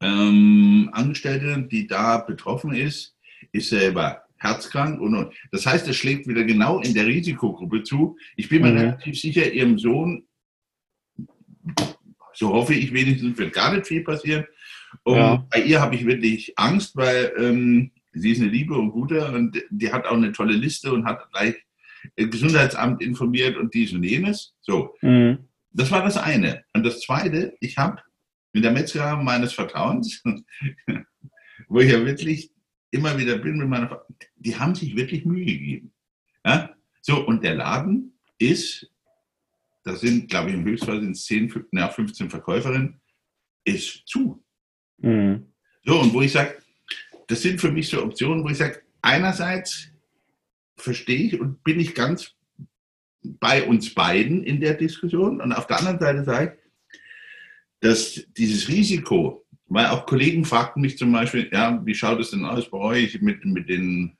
ähm, 0.00 0.90
Angestellte, 0.92 1.66
die 1.70 1.86
da 1.86 2.18
betroffen 2.18 2.72
ist, 2.72 3.16
ist 3.52 3.70
selber 3.70 4.22
herzkrank 4.36 5.00
und, 5.00 5.14
und. 5.14 5.34
Das 5.50 5.66
heißt, 5.66 5.88
es 5.88 5.96
schlägt 5.96 6.26
wieder 6.28 6.44
genau 6.44 6.80
in 6.80 6.94
der 6.94 7.06
Risikogruppe 7.06 7.82
zu. 7.82 8.16
Ich 8.36 8.48
bin 8.48 8.62
mir 8.62 8.72
mhm. 8.72 8.78
relativ 8.78 9.20
sicher, 9.20 9.50
ihrem 9.52 9.78
Sohn, 9.78 10.24
so 12.34 12.52
hoffe 12.52 12.74
ich 12.74 12.92
wenigstens, 12.92 13.36
wird 13.36 13.52
gar 13.52 13.74
nicht 13.74 13.86
viel 13.86 14.02
passieren. 14.02 14.44
Und 15.02 15.16
ja. 15.16 15.46
bei 15.50 15.62
ihr 15.62 15.80
habe 15.80 15.96
ich 15.96 16.06
wirklich 16.06 16.56
Angst, 16.56 16.96
weil 16.96 17.32
ähm, 17.36 17.90
sie 18.12 18.30
ist 18.30 18.40
eine 18.40 18.50
liebe 18.50 18.74
und 18.74 18.90
gute 18.90 19.30
und 19.32 19.60
die 19.70 19.92
hat 19.92 20.06
auch 20.06 20.16
eine 20.16 20.32
tolle 20.32 20.54
Liste 20.54 20.92
und 20.92 21.04
hat 21.04 21.30
gleich 21.32 21.56
Gesundheitsamt 22.16 23.02
informiert 23.02 23.56
und 23.56 23.74
dies 23.74 23.92
und 23.92 24.04
jenes. 24.04 24.54
So. 24.60 24.94
Mhm. 25.02 25.47
Das 25.70 25.90
war 25.90 26.02
das 26.02 26.16
eine. 26.16 26.64
Und 26.72 26.84
das 26.84 27.00
zweite, 27.00 27.56
ich 27.60 27.76
habe 27.76 28.02
mit 28.52 28.64
der 28.64 28.72
Metzger 28.72 29.16
meines 29.16 29.52
Vertrauens, 29.52 30.22
wo 31.68 31.80
ich 31.80 31.90
ja 31.90 32.04
wirklich 32.04 32.50
immer 32.90 33.18
wieder 33.18 33.38
bin 33.38 33.58
mit 33.58 33.68
meiner 33.68 33.88
Frau, 33.88 34.00
die 34.36 34.56
haben 34.56 34.74
sich 34.74 34.96
wirklich 34.96 35.24
Mühe 35.24 35.44
gegeben. 35.44 35.92
Ja? 36.44 36.74
So, 37.02 37.26
und 37.26 37.44
der 37.44 37.54
Laden 37.54 38.18
ist, 38.38 38.90
das 39.84 40.00
sind, 40.00 40.28
glaube 40.28 40.50
ich, 40.50 40.54
im 40.54 40.64
Höchstfall 40.64 41.00
sind 41.00 41.12
es 41.12 41.24
10, 41.26 41.66
ja, 41.72 41.88
15 41.88 42.30
Verkäuferinnen, 42.30 43.00
ist 43.64 44.06
zu. 44.06 44.42
Mhm. 44.98 45.52
So, 45.84 46.00
und 46.00 46.12
wo 46.12 46.22
ich 46.22 46.32
sage, 46.32 46.58
das 47.26 47.42
sind 47.42 47.60
für 47.60 47.70
mich 47.70 47.88
so 47.88 48.02
Optionen, 48.02 48.42
wo 48.42 48.48
ich 48.48 48.58
sage, 48.58 48.82
einerseits 49.02 49.88
verstehe 50.76 51.26
ich 51.26 51.40
und 51.40 51.62
bin 51.62 51.80
ich 51.80 51.94
ganz 51.94 52.34
bei 53.40 53.66
uns 53.66 53.94
beiden 53.94 54.42
in 54.44 54.60
der 54.60 54.74
Diskussion 54.74 55.40
und 55.40 55.52
auf 55.52 55.66
der 55.66 55.78
anderen 55.78 55.98
Seite 55.98 56.24
sage 56.24 56.54
ich, 56.54 56.68
dass 57.80 58.26
dieses 58.36 58.68
Risiko, 58.68 59.46
weil 59.66 59.86
auch 59.86 60.06
Kollegen 60.06 60.44
fragten 60.44 60.82
mich 60.82 60.98
zum 60.98 61.12
Beispiel, 61.12 61.48
ja, 61.52 61.80
wie 61.84 61.94
schaut 61.94 62.20
es 62.20 62.30
denn 62.30 62.44
aus 62.44 62.70
bei 62.70 62.78
euch 62.78 63.20
mit, 63.20 63.44
mit 63.44 63.68
den, 63.68 64.16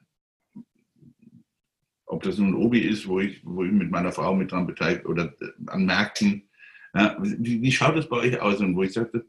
ob 2.06 2.22
das 2.22 2.38
nun 2.38 2.54
Obi 2.54 2.80
ist, 2.80 3.06
wo 3.08 3.20
ich, 3.20 3.40
wo 3.44 3.64
ich 3.64 3.72
mit 3.72 3.90
meiner 3.90 4.12
Frau 4.12 4.34
mit 4.34 4.52
dran 4.52 4.66
beteiligt 4.66 5.06
oder 5.06 5.34
an 5.66 5.86
Märkten, 5.86 6.48
ja, 6.94 7.16
wie, 7.20 7.60
wie 7.62 7.72
schaut 7.72 7.96
es 7.96 8.08
bei 8.08 8.16
euch 8.16 8.40
aus? 8.40 8.60
Und 8.60 8.76
wo 8.76 8.82
ich 8.82 8.92
sagte, 8.92 9.26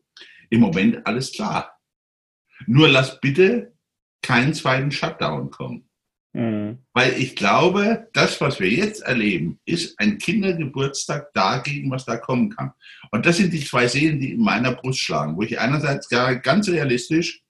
im 0.49 0.61
Moment 0.61 1.05
alles 1.05 1.31
klar. 1.31 1.77
Nur 2.67 2.89
lass 2.89 3.19
bitte 3.19 3.73
keinen 4.21 4.53
zweiten 4.53 4.91
Shutdown 4.91 5.49
kommen. 5.49 5.88
Mhm. 6.33 6.79
Weil 6.93 7.13
ich 7.13 7.35
glaube, 7.35 8.07
das, 8.13 8.39
was 8.39 8.59
wir 8.59 8.69
jetzt 8.69 9.01
erleben, 9.01 9.59
ist 9.65 9.99
ein 9.99 10.17
Kindergeburtstag 10.19 11.33
dagegen, 11.33 11.89
was 11.89 12.05
da 12.05 12.17
kommen 12.17 12.51
kann. 12.51 12.71
Und 13.11 13.25
das 13.25 13.37
sind 13.37 13.51
die 13.51 13.63
zwei 13.63 13.87
Seelen, 13.87 14.19
die 14.19 14.33
in 14.33 14.41
meiner 14.41 14.73
Brust 14.73 14.99
schlagen, 14.99 15.37
wo 15.37 15.41
ich 15.41 15.59
einerseits 15.59 16.07
ganz 16.09 16.69
realistisch, 16.69 17.41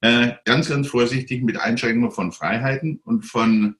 äh, 0.00 0.32
ganz, 0.44 0.68
ganz 0.68 0.88
vorsichtig 0.88 1.42
mit 1.42 1.58
Einschränkungen 1.58 2.10
von 2.10 2.32
Freiheiten 2.32 3.00
und 3.04 3.26
von 3.26 3.76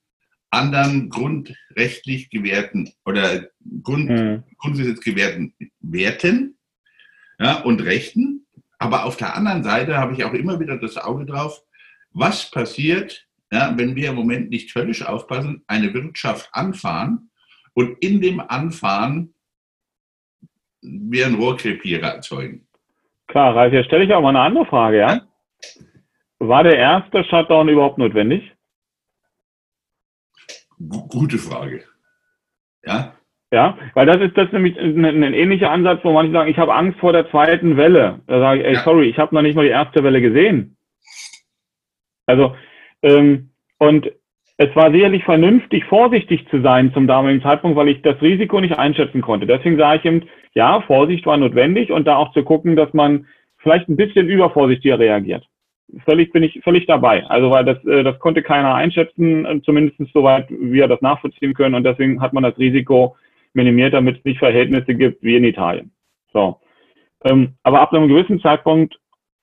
anderen 0.51 1.11
grundrechtlich 1.11 2.31
gewährten 2.31 2.93
oder 3.05 3.49
Grund, 3.83 4.09
mhm. 4.09 4.45
grundgesetz 4.59 5.01
gewährten 5.01 5.55
Werten 5.81 6.57
ja, 7.39 7.61
und 7.63 7.83
Rechten. 7.83 8.47
Aber 8.79 9.05
auf 9.05 9.17
der 9.17 9.35
anderen 9.35 9.65
Seite 9.65 9.97
habe 9.97 10.13
ich 10.13 10.25
auch 10.25 10.35
immer 10.35 10.61
wieder 10.61 10.79
das 10.79 10.97
Auge 10.97 11.27
drauf, 11.27 11.63
was 12.13 12.51
passiert, 12.51 13.26
ja, 13.53 13.73
wenn 13.77 13.95
wir 13.95 14.11
im 14.11 14.17
Moment 14.17 14.51
nicht 14.51 14.73
völlig 14.73 15.07
aufpassen, 15.07 15.63
eine 15.67 15.93
Wirtschaft 15.95 16.49
anfahren 16.53 17.31
und 17.75 17.97
in 18.01 18.21
dem 18.21 18.41
Anfahren 18.41 19.35
wir 20.83 21.27
einen 21.27 21.37
Rohrkrepierer 21.37 22.09
erzeugen. 22.09 22.67
Klar, 23.29 23.57
Ralf, 23.57 23.73
jetzt 23.73 23.87
stelle 23.87 24.05
ich 24.05 24.13
auch 24.13 24.21
mal 24.21 24.31
eine 24.31 24.41
andere 24.41 24.67
Frage, 24.67 24.99
ja? 24.99 25.21
War 26.39 26.63
der 26.63 26.77
erste 26.77 27.25
Shutdown 27.25 27.69
überhaupt 27.69 27.99
notwendig? 27.99 28.53
Gute 30.79 31.39
Frage. 31.39 31.85
Ja. 32.85 33.15
Ja, 33.53 33.79
weil 33.95 34.07
das 34.07 34.19
ist 34.19 34.37
das 34.37 34.51
nämlich 34.53 34.79
ein, 34.79 35.05
ein, 35.05 35.35
ähnlicher 35.35 35.71
Ansatz, 35.71 36.01
wo 36.03 36.13
manche 36.13 36.33
sagen, 36.33 36.51
ich 36.51 36.59
habe 36.59 36.75
Angst 36.75 36.99
vor 36.99 37.13
der 37.13 37.31
zweiten 37.31 37.77
Welle. 37.77 38.21
Da 38.27 38.41
sage 38.41 38.61
ich, 38.61 38.67
ey, 38.67 38.75
ja. 38.75 38.83
sorry, 38.83 39.09
ich 39.09 39.19
habe 39.19 39.35
noch 39.35 39.43
nicht 39.43 39.55
mal 39.55 39.65
die 39.65 39.71
erste 39.71 40.03
Welle 40.03 40.21
gesehen. 40.21 40.77
Also 42.27 42.57
ähm, 43.03 43.51
und 43.79 44.11
es 44.59 44.75
war 44.75 44.91
sicherlich 44.91 45.23
vernünftig, 45.25 45.85
vorsichtig 45.85 46.47
zu 46.49 46.63
sein 46.63 46.93
zum 46.95 47.07
damaligen 47.07 47.43
Zeitpunkt, 47.43 47.77
weil 47.77 47.89
ich 47.89 48.01
das 48.03 48.21
Risiko 48.23 48.61
nicht 48.61 48.79
einschätzen 48.79 49.21
konnte. 49.21 49.47
Deswegen 49.47 49.77
sage 49.77 49.99
ich 49.99 50.05
eben, 50.07 50.23
ja, 50.55 50.81
Vorsicht 50.81 51.27
war 51.27 51.37
notwendig 51.37 51.91
und 51.93 52.07
da 52.07 52.17
auch 52.17 52.33
zu 52.33 52.43
gucken, 52.43 52.75
dass 52.75 52.93
man 52.95 53.27
vielleicht 53.59 53.89
ein 53.89 53.97
bisschen 53.97 54.29
übervorsichtiger 54.29 54.99
reagiert. 54.99 55.47
Völlig 56.05 56.33
bin 56.33 56.43
ich 56.43 56.61
völlig 56.65 56.87
dabei. 56.87 57.25
Also 57.27 57.51
weil 57.51 57.65
das, 57.65 57.85
äh, 57.85 58.03
das 58.03 58.19
konnte 58.19 58.43
keiner 58.43 58.75
einschätzen, 58.75 59.45
äh, 59.45 59.61
zumindest 59.63 59.99
soweit 60.15 60.47
wir 60.51 60.89
das 60.89 61.03
nachvollziehen 61.03 61.53
können 61.53 61.75
und 61.75 61.85
deswegen 61.85 62.23
hat 62.23 62.33
man 62.33 62.43
das 62.43 62.59
Risiko 62.59 63.17
minimiert, 63.53 63.93
damit 63.93 64.19
es 64.19 64.25
nicht 64.25 64.39
Verhältnisse 64.39 64.95
gibt 64.95 65.23
wie 65.23 65.37
in 65.37 65.45
Italien. 65.45 65.93
So. 66.33 66.61
Ähm, 67.25 67.55
aber 67.63 67.81
ab 67.81 67.93
einem 67.93 68.09
gewissen 68.09 68.41
Zeitpunkt 68.41 68.99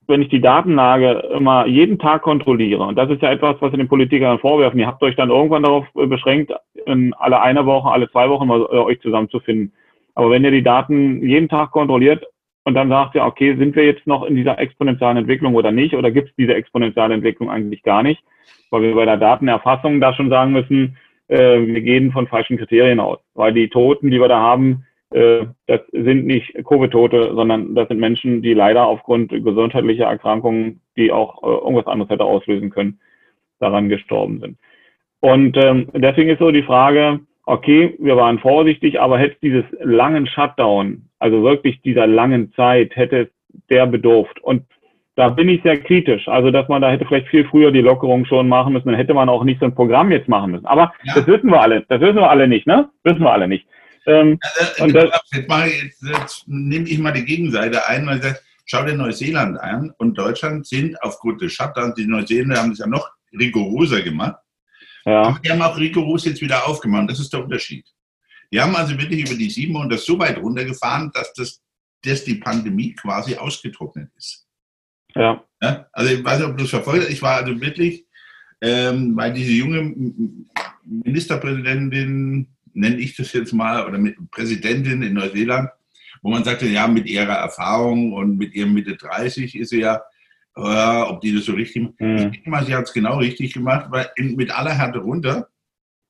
wenn 0.07 0.21
ich 0.21 0.29
die 0.29 0.41
Datenlage 0.41 1.29
immer 1.35 1.65
jeden 1.65 1.99
Tag 1.99 2.23
kontrolliere, 2.23 2.83
und 2.83 2.97
das 2.97 3.09
ist 3.09 3.21
ja 3.21 3.31
etwas, 3.31 3.55
was 3.59 3.71
wir 3.71 3.77
den 3.77 3.87
Politikern 3.87 4.39
vorwerfen, 4.39 4.79
ihr 4.79 4.87
habt 4.87 5.03
euch 5.03 5.15
dann 5.15 5.29
irgendwann 5.29 5.63
darauf 5.63 5.85
äh, 5.95 6.05
beschränkt, 6.05 6.51
alle 6.85 7.41
eine 7.41 7.65
Woche, 7.65 7.89
alle 7.89 8.09
zwei 8.11 8.29
Wochen 8.29 8.47
mal 8.47 8.61
äh, 8.61 8.77
euch 8.77 8.99
zusammenzufinden. 9.01 9.73
Aber 10.15 10.29
wenn 10.29 10.43
ihr 10.43 10.51
die 10.51 10.63
Daten 10.63 11.25
jeden 11.25 11.49
Tag 11.49 11.71
kontrolliert 11.71 12.25
und 12.65 12.73
dann 12.73 12.89
sagt 12.89 13.15
ihr, 13.15 13.23
okay, 13.23 13.55
sind 13.55 13.75
wir 13.75 13.85
jetzt 13.85 14.05
noch 14.05 14.23
in 14.23 14.35
dieser 14.35 14.59
exponentiellen 14.59 15.17
Entwicklung 15.17 15.55
oder 15.55 15.71
nicht, 15.71 15.95
oder 15.95 16.11
gibt 16.11 16.29
es 16.29 16.35
diese 16.35 16.53
exponentielle 16.53 17.13
Entwicklung 17.13 17.49
eigentlich 17.49 17.83
gar 17.83 18.03
nicht, 18.03 18.21
weil 18.69 18.81
wir 18.81 18.95
bei 18.95 19.05
der 19.05 19.17
Datenerfassung 19.17 20.01
da 20.01 20.13
schon 20.13 20.29
sagen 20.29 20.51
müssen, 20.51 20.97
äh, 21.27 21.59
wir 21.59 21.81
gehen 21.81 22.11
von 22.11 22.27
falschen 22.27 22.57
Kriterien 22.57 22.99
aus, 22.99 23.19
weil 23.33 23.53
die 23.53 23.69
Toten, 23.69 24.11
die 24.11 24.19
wir 24.19 24.27
da 24.27 24.39
haben, 24.39 24.85
das 25.67 25.81
sind 25.91 26.25
nicht 26.25 26.53
Covid-Tote, 26.65 27.33
sondern 27.35 27.75
das 27.75 27.87
sind 27.87 27.99
Menschen, 27.99 28.41
die 28.41 28.53
leider 28.53 28.85
aufgrund 28.85 29.29
gesundheitlicher 29.29 30.05
Erkrankungen, 30.05 30.81
die 30.97 31.11
auch 31.11 31.43
äh, 31.43 31.47
irgendwas 31.47 31.87
anderes 31.87 32.09
hätte 32.09 32.23
auslösen 32.25 32.71
können, 32.71 32.99
daran 33.59 33.89
gestorben 33.89 34.39
sind. 34.39 34.57
Und 35.19 35.55
ähm, 35.57 35.89
deswegen 35.93 36.29
ist 36.29 36.39
so 36.39 36.51
die 36.51 36.63
Frage, 36.63 37.19
okay, 37.45 37.95
wir 37.99 38.17
waren 38.17 38.39
vorsichtig, 38.39 38.99
aber 38.99 39.19
hätte 39.19 39.37
dieses 39.41 39.65
langen 39.81 40.27
Shutdown, 40.27 41.03
also 41.19 41.43
wirklich 41.43 41.81
dieser 41.81 42.07
langen 42.07 42.51
Zeit, 42.53 42.95
hätte 42.95 43.17
es 43.17 43.27
der 43.69 43.85
bedurft. 43.85 44.41
Und 44.41 44.63
da 45.15 45.29
bin 45.29 45.47
ich 45.47 45.61
sehr 45.61 45.77
kritisch. 45.77 46.27
Also, 46.27 46.49
dass 46.49 46.67
man 46.67 46.81
da 46.81 46.89
hätte 46.89 47.05
vielleicht 47.05 47.27
viel 47.27 47.45
früher 47.45 47.71
die 47.71 47.81
Lockerung 47.81 48.25
schon 48.25 48.49
machen 48.49 48.73
müssen, 48.73 48.87
dann 48.87 48.97
hätte 48.97 49.13
man 49.13 49.29
auch 49.29 49.43
nicht 49.43 49.59
so 49.59 49.65
ein 49.65 49.75
Programm 49.75 50.11
jetzt 50.11 50.27
machen 50.27 50.51
müssen. 50.51 50.65
Aber 50.65 50.93
ja. 51.03 51.13
das 51.15 51.27
wissen 51.27 51.51
wir 51.51 51.61
alle. 51.61 51.85
Das 51.87 52.01
wissen 52.01 52.15
wir 52.15 52.29
alle 52.29 52.47
nicht, 52.47 52.65
ne? 52.65 52.89
Wissen 53.03 53.21
wir 53.21 53.31
alle 53.31 53.47
nicht. 53.47 53.67
Ähm, 54.05 54.39
ja, 54.77 54.83
und 54.83 54.93
das, 54.93 55.21
jetzt, 55.31 55.47
mache 55.47 55.69
ich, 55.69 55.83
jetzt, 55.83 56.03
jetzt 56.03 56.43
nehme 56.47 56.87
ich 56.87 56.99
mal 56.99 57.13
die 57.13 57.25
Gegenseite 57.25 57.87
ein, 57.87 58.05
weil 58.05 58.17
ich 58.17 58.23
sage, 58.23 58.39
schau 58.65 58.83
dir 58.83 58.95
Neuseeland 58.95 59.59
an 59.59 59.93
und 59.97 60.17
Deutschland 60.17 60.67
sind 60.67 61.01
aufgrund 61.01 61.41
des 61.41 61.53
Shutdowns, 61.53 61.95
die 61.95 62.05
Neuseeländer 62.05 62.57
haben 62.57 62.71
es 62.71 62.79
ja 62.79 62.87
noch 62.87 63.09
rigoroser 63.31 64.01
gemacht. 64.01 64.35
Ja. 65.05 65.23
Aber 65.23 65.39
die 65.39 65.49
haben 65.49 65.61
auch 65.61 65.77
rigoros 65.77 66.25
jetzt 66.25 66.41
wieder 66.41 66.67
aufgemacht. 66.67 67.09
Das 67.09 67.19
ist 67.19 67.33
der 67.33 67.43
Unterschied. 67.43 67.85
Die 68.51 68.61
haben 68.61 68.75
also 68.75 68.97
wirklich 68.97 69.21
über 69.21 69.35
die 69.35 69.49
700 69.49 69.99
so 69.99 70.17
weit 70.19 70.37
runtergefahren, 70.37 71.11
dass, 71.13 71.33
das, 71.33 71.61
dass 72.03 72.23
die 72.23 72.35
Pandemie 72.35 72.93
quasi 72.93 73.35
ausgetrocknet 73.35 74.09
ist. 74.15 74.47
Ja. 75.15 75.43
ja. 75.61 75.87
Also 75.91 76.13
ich 76.13 76.23
weiß 76.23 76.39
nicht, 76.39 76.49
ob 76.49 76.57
du 76.57 76.63
es 76.63 76.69
verfolgt 76.69 77.05
hast. 77.05 77.11
Ich 77.11 77.21
war 77.21 77.37
also 77.37 77.59
wirklich, 77.59 78.05
ähm, 78.61 79.15
weil 79.17 79.33
diese 79.33 79.51
junge 79.51 79.93
Ministerpräsidentin, 80.83 82.47
nenne 82.73 82.97
ich 82.97 83.15
das 83.15 83.33
jetzt 83.33 83.53
mal, 83.53 83.85
oder 83.85 83.99
Präsidentin 84.31 85.01
in 85.01 85.13
Neuseeland, 85.13 85.69
wo 86.21 86.29
man 86.29 86.43
sagte, 86.43 86.67
ja, 86.67 86.87
mit 86.87 87.07
ihrer 87.07 87.33
Erfahrung 87.33 88.13
und 88.13 88.37
mit 88.37 88.53
ihrem 88.53 88.73
Mitte 88.73 88.95
30 88.95 89.55
ist 89.55 89.69
sie 89.69 89.81
ja, 89.81 90.01
äh, 90.55 91.01
ob 91.01 91.21
die 91.21 91.35
das 91.35 91.45
so 91.45 91.53
richtig 91.53 91.83
macht. 91.83 92.01
Mhm. 92.01 92.17
Ich 92.17 92.23
denke 92.31 92.49
mal, 92.49 92.65
sie 92.65 92.75
hat 92.75 92.85
es 92.85 92.93
genau 92.93 93.17
richtig 93.17 93.53
gemacht, 93.53 93.87
weil 93.89 94.09
in, 94.15 94.35
mit 94.35 94.51
aller 94.51 94.73
Härte 94.73 94.99
runter, 94.99 95.49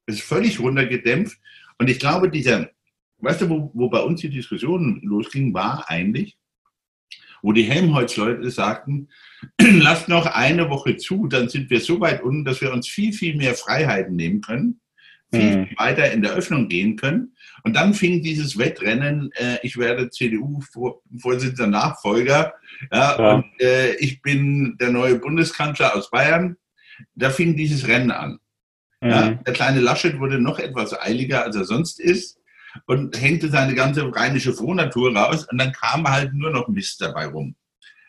es 0.06 0.16
ist 0.16 0.24
völlig 0.24 0.60
runtergedämpft. 0.60 1.38
Und 1.80 1.90
ich 1.90 2.00
glaube, 2.00 2.30
dieser, 2.30 2.70
weißt 3.20 3.42
du, 3.42 3.50
wo, 3.50 3.72
wo 3.74 3.90
bei 3.90 4.02
uns 4.02 4.22
die 4.22 4.30
Diskussion 4.30 5.00
losging, 5.04 5.54
war 5.54 5.90
eigentlich, 5.90 6.38
wo 7.42 7.52
die 7.52 7.64
Helmholtz-Leute 7.64 8.50
sagten, 8.52 9.10
lasst 9.60 10.10
noch 10.10 10.26
eine 10.26 10.70
Woche 10.70 10.98
zu, 10.98 11.28
dann 11.28 11.50
sind 11.50 11.70
wir 11.70 11.80
so 11.80 12.00
weit 12.00 12.22
unten, 12.24 12.46
dass 12.46 12.62
wir 12.62 12.72
uns 12.72 12.88
viel, 12.88 13.14
viel 13.14 13.36
mehr 13.36 13.56
Freiheiten 13.56 14.16
nehmen 14.16 14.42
können, 14.42 14.80
viel, 15.34 15.58
mhm. 15.58 15.70
weiter 15.78 16.12
in 16.12 16.22
der 16.22 16.34
Öffnung 16.34 16.68
gehen 16.68 16.96
können. 16.96 17.36
Und 17.64 17.76
dann 17.76 17.94
fing 17.94 18.22
dieses 18.22 18.58
Wettrennen, 18.58 19.32
äh, 19.34 19.58
ich 19.64 19.78
werde 19.78 20.10
CDU-Vorsitzender 20.10 21.68
Nachfolger 21.68 22.54
ja, 22.92 23.18
ja. 23.18 23.34
und 23.34 23.46
äh, 23.60 23.94
ich 23.96 24.22
bin 24.22 24.78
der 24.80 24.92
neue 24.92 25.16
Bundeskanzler 25.16 25.96
aus 25.96 26.10
Bayern. 26.10 26.58
Da 27.16 27.30
fing 27.30 27.56
dieses 27.56 27.88
Rennen 27.88 28.12
an. 28.12 28.40
Mhm. 29.02 29.10
Ja, 29.10 29.30
der 29.32 29.54
kleine 29.54 29.80
Laschet 29.80 30.20
wurde 30.20 30.40
noch 30.40 30.60
etwas 30.60 31.00
eiliger, 31.00 31.44
als 31.44 31.56
er 31.56 31.66
sonst 31.66 32.00
ist 32.00 32.40
und 32.86 33.20
hängte 33.20 33.50
seine 33.50 33.76
ganze 33.76 34.14
rheinische 34.14 34.54
Frohnatur 34.54 35.16
raus 35.16 35.48
und 35.50 35.58
dann 35.58 35.72
kam 35.72 36.08
halt 36.08 36.34
nur 36.34 36.52
noch 36.52 36.68
Mist 36.68 37.02
dabei 37.02 37.28
rum. 37.28 37.56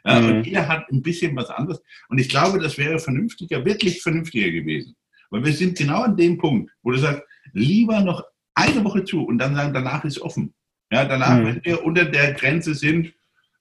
Mhm. 0.05 0.27
Und 0.27 0.45
jeder 0.45 0.69
hat 0.69 0.91
ein 0.91 1.03
bisschen 1.03 1.35
was 1.37 1.51
anderes. 1.51 1.81
Und 2.09 2.19
ich 2.19 2.29
glaube, 2.29 2.59
das 2.59 2.77
wäre 2.77 2.99
vernünftiger, 2.99 3.65
wirklich 3.65 4.03
vernünftiger 4.03 4.51
gewesen. 4.51 4.97
Weil 5.35 5.47
wir 5.47 5.53
sind 5.53 5.77
genau 5.77 6.03
an 6.03 6.17
dem 6.17 6.39
Punkt, 6.39 6.71
wo 6.85 6.93
du 6.93 6.99
sagst, 6.99 7.25
lieber 7.55 8.01
noch 8.03 8.23
eine 8.55 8.85
Woche 8.85 9.03
zu 9.03 9.25
und 9.27 9.39
dann 9.39 9.57
sagen, 9.57 9.75
danach 9.75 10.05
ist 10.05 10.21
offen. 10.21 10.55
Ja, 10.93 11.05
danach, 11.07 11.37
mhm. 11.39 11.47
wenn 11.47 11.65
wir 11.65 11.85
unter 11.85 12.05
der 12.05 12.35
Grenze 12.35 12.73
sind, 12.73 13.13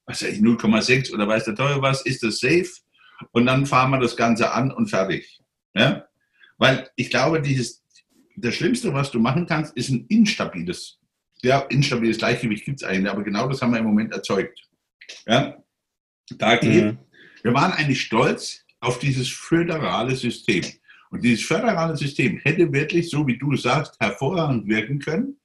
was 0.06 0.22
weiß 0.22 0.34
ich, 0.34 0.40
0,6 0.40 1.12
oder 1.12 1.28
weiß 1.28 1.46
der 1.46 1.56
Teufel 1.56 1.82
was, 1.82 2.06
ist 2.06 2.22
das 2.22 2.38
safe 2.38 2.70
und 3.32 3.48
dann 3.48 3.66
fahren 3.66 3.90
wir 3.90 4.00
das 4.00 4.16
Ganze 4.16 4.52
an 4.52 4.70
und 4.72 4.92
fertig. 4.92 5.40
Ja? 5.74 6.06
Weil 6.60 6.92
ich 6.96 7.10
glaube, 7.10 7.42
dieses 7.42 7.84
das 8.36 8.54
Schlimmste, 8.54 8.94
was 8.94 9.10
du 9.10 9.20
machen 9.20 9.48
kannst, 9.48 9.76
ist 9.76 9.90
ein 9.90 10.06
instabiles, 10.10 11.00
ja, 11.42 11.62
instabiles 11.62 12.20
Gleichgewicht 12.20 12.66
gibt 12.66 12.84
es 12.84 12.88
eigentlich, 12.88 13.12
aber 13.12 13.24
genau 13.24 13.48
das 13.48 13.64
haben 13.64 13.72
wir 13.72 13.80
im 13.80 13.86
Moment 13.86 14.14
erzeugt. 14.14 14.62
Ja, 15.26 15.58
da 16.38 16.56
geht, 16.58 16.86
mhm. 16.86 17.00
wir 17.42 17.54
waren 17.56 17.72
eigentlich 17.72 18.04
stolz 18.04 18.64
auf 18.80 19.00
dieses 19.00 19.30
föderale 19.30 20.16
System. 20.16 20.64
Und 21.14 21.24
dieses 21.24 21.46
föderale 21.46 21.96
System 21.96 22.38
hätte 22.38 22.74
wirklich, 22.74 23.08
so 23.12 23.28
wie 23.28 23.38
du 23.38 23.56
sagst, 23.56 23.96
hervorragend 24.00 24.68
wirken 24.68 24.98
können. 24.98 25.38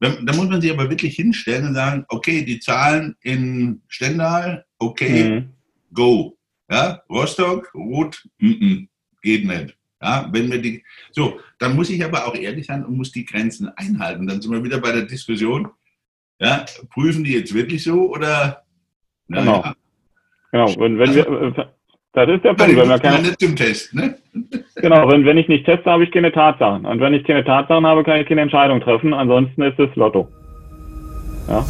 Da 0.00 0.32
muss 0.32 0.48
man 0.48 0.60
sich 0.60 0.72
aber 0.72 0.90
wirklich 0.90 1.14
hinstellen 1.14 1.68
und 1.68 1.74
sagen, 1.74 2.04
okay, 2.08 2.44
die 2.44 2.58
Zahlen 2.58 3.14
in 3.22 3.82
Stendal, 3.86 4.64
okay, 4.80 5.30
mhm. 5.30 5.50
go. 5.94 6.36
Ja, 6.68 7.02
Rostock, 7.08 7.72
Rot, 7.72 8.20
mm 8.38 8.50
-mm, 8.50 8.88
geht 9.22 9.46
nicht. 9.46 9.78
Ja, 10.02 10.28
wenn 10.32 10.50
wir 10.50 10.60
die, 10.60 10.82
so, 11.12 11.38
dann 11.60 11.76
muss 11.76 11.90
ich 11.90 12.04
aber 12.04 12.26
auch 12.26 12.34
ehrlich 12.34 12.66
sein 12.66 12.84
und 12.84 12.96
muss 12.96 13.12
die 13.12 13.24
Grenzen 13.24 13.68
einhalten. 13.76 14.26
Dann 14.26 14.42
sind 14.42 14.50
wir 14.50 14.64
wieder 14.64 14.80
bei 14.80 14.90
der 14.90 15.02
Diskussion. 15.02 15.68
Ja, 16.40 16.64
prüfen 16.90 17.22
die 17.22 17.34
jetzt 17.34 17.54
wirklich 17.54 17.84
so 17.84 18.10
oder? 18.10 18.64
Na, 19.28 19.40
genau. 19.40 19.62
Ja. 19.62 19.74
Genau. 20.50 20.84
Und 20.84 20.98
wenn 20.98 21.10
also, 21.10 21.30
wir, 21.30 21.74
das 22.12 22.28
ist 22.28 22.44
der 22.44 22.54
Punkt. 22.54 22.76
Wenn 22.76 22.88
wir 22.88 22.98
keine, 22.98 23.22
nicht 23.22 23.40
zum 23.40 23.56
Test, 23.56 23.94
ne? 23.94 24.16
Genau. 24.76 25.08
Wenn, 25.08 25.24
wenn 25.24 25.38
ich 25.38 25.48
nicht 25.48 25.64
teste, 25.64 25.90
habe 25.90 26.04
ich 26.04 26.10
keine 26.10 26.30
Tatsachen. 26.32 26.84
Und 26.84 27.00
wenn 27.00 27.14
ich 27.14 27.24
keine 27.24 27.44
Tatsachen 27.44 27.86
habe, 27.86 28.04
kann 28.04 28.20
ich 28.20 28.28
keine 28.28 28.42
Entscheidung 28.42 28.80
treffen. 28.80 29.14
Ansonsten 29.14 29.62
ist 29.62 29.78
es 29.78 29.94
Lotto. 29.96 30.28
Ja. 31.48 31.64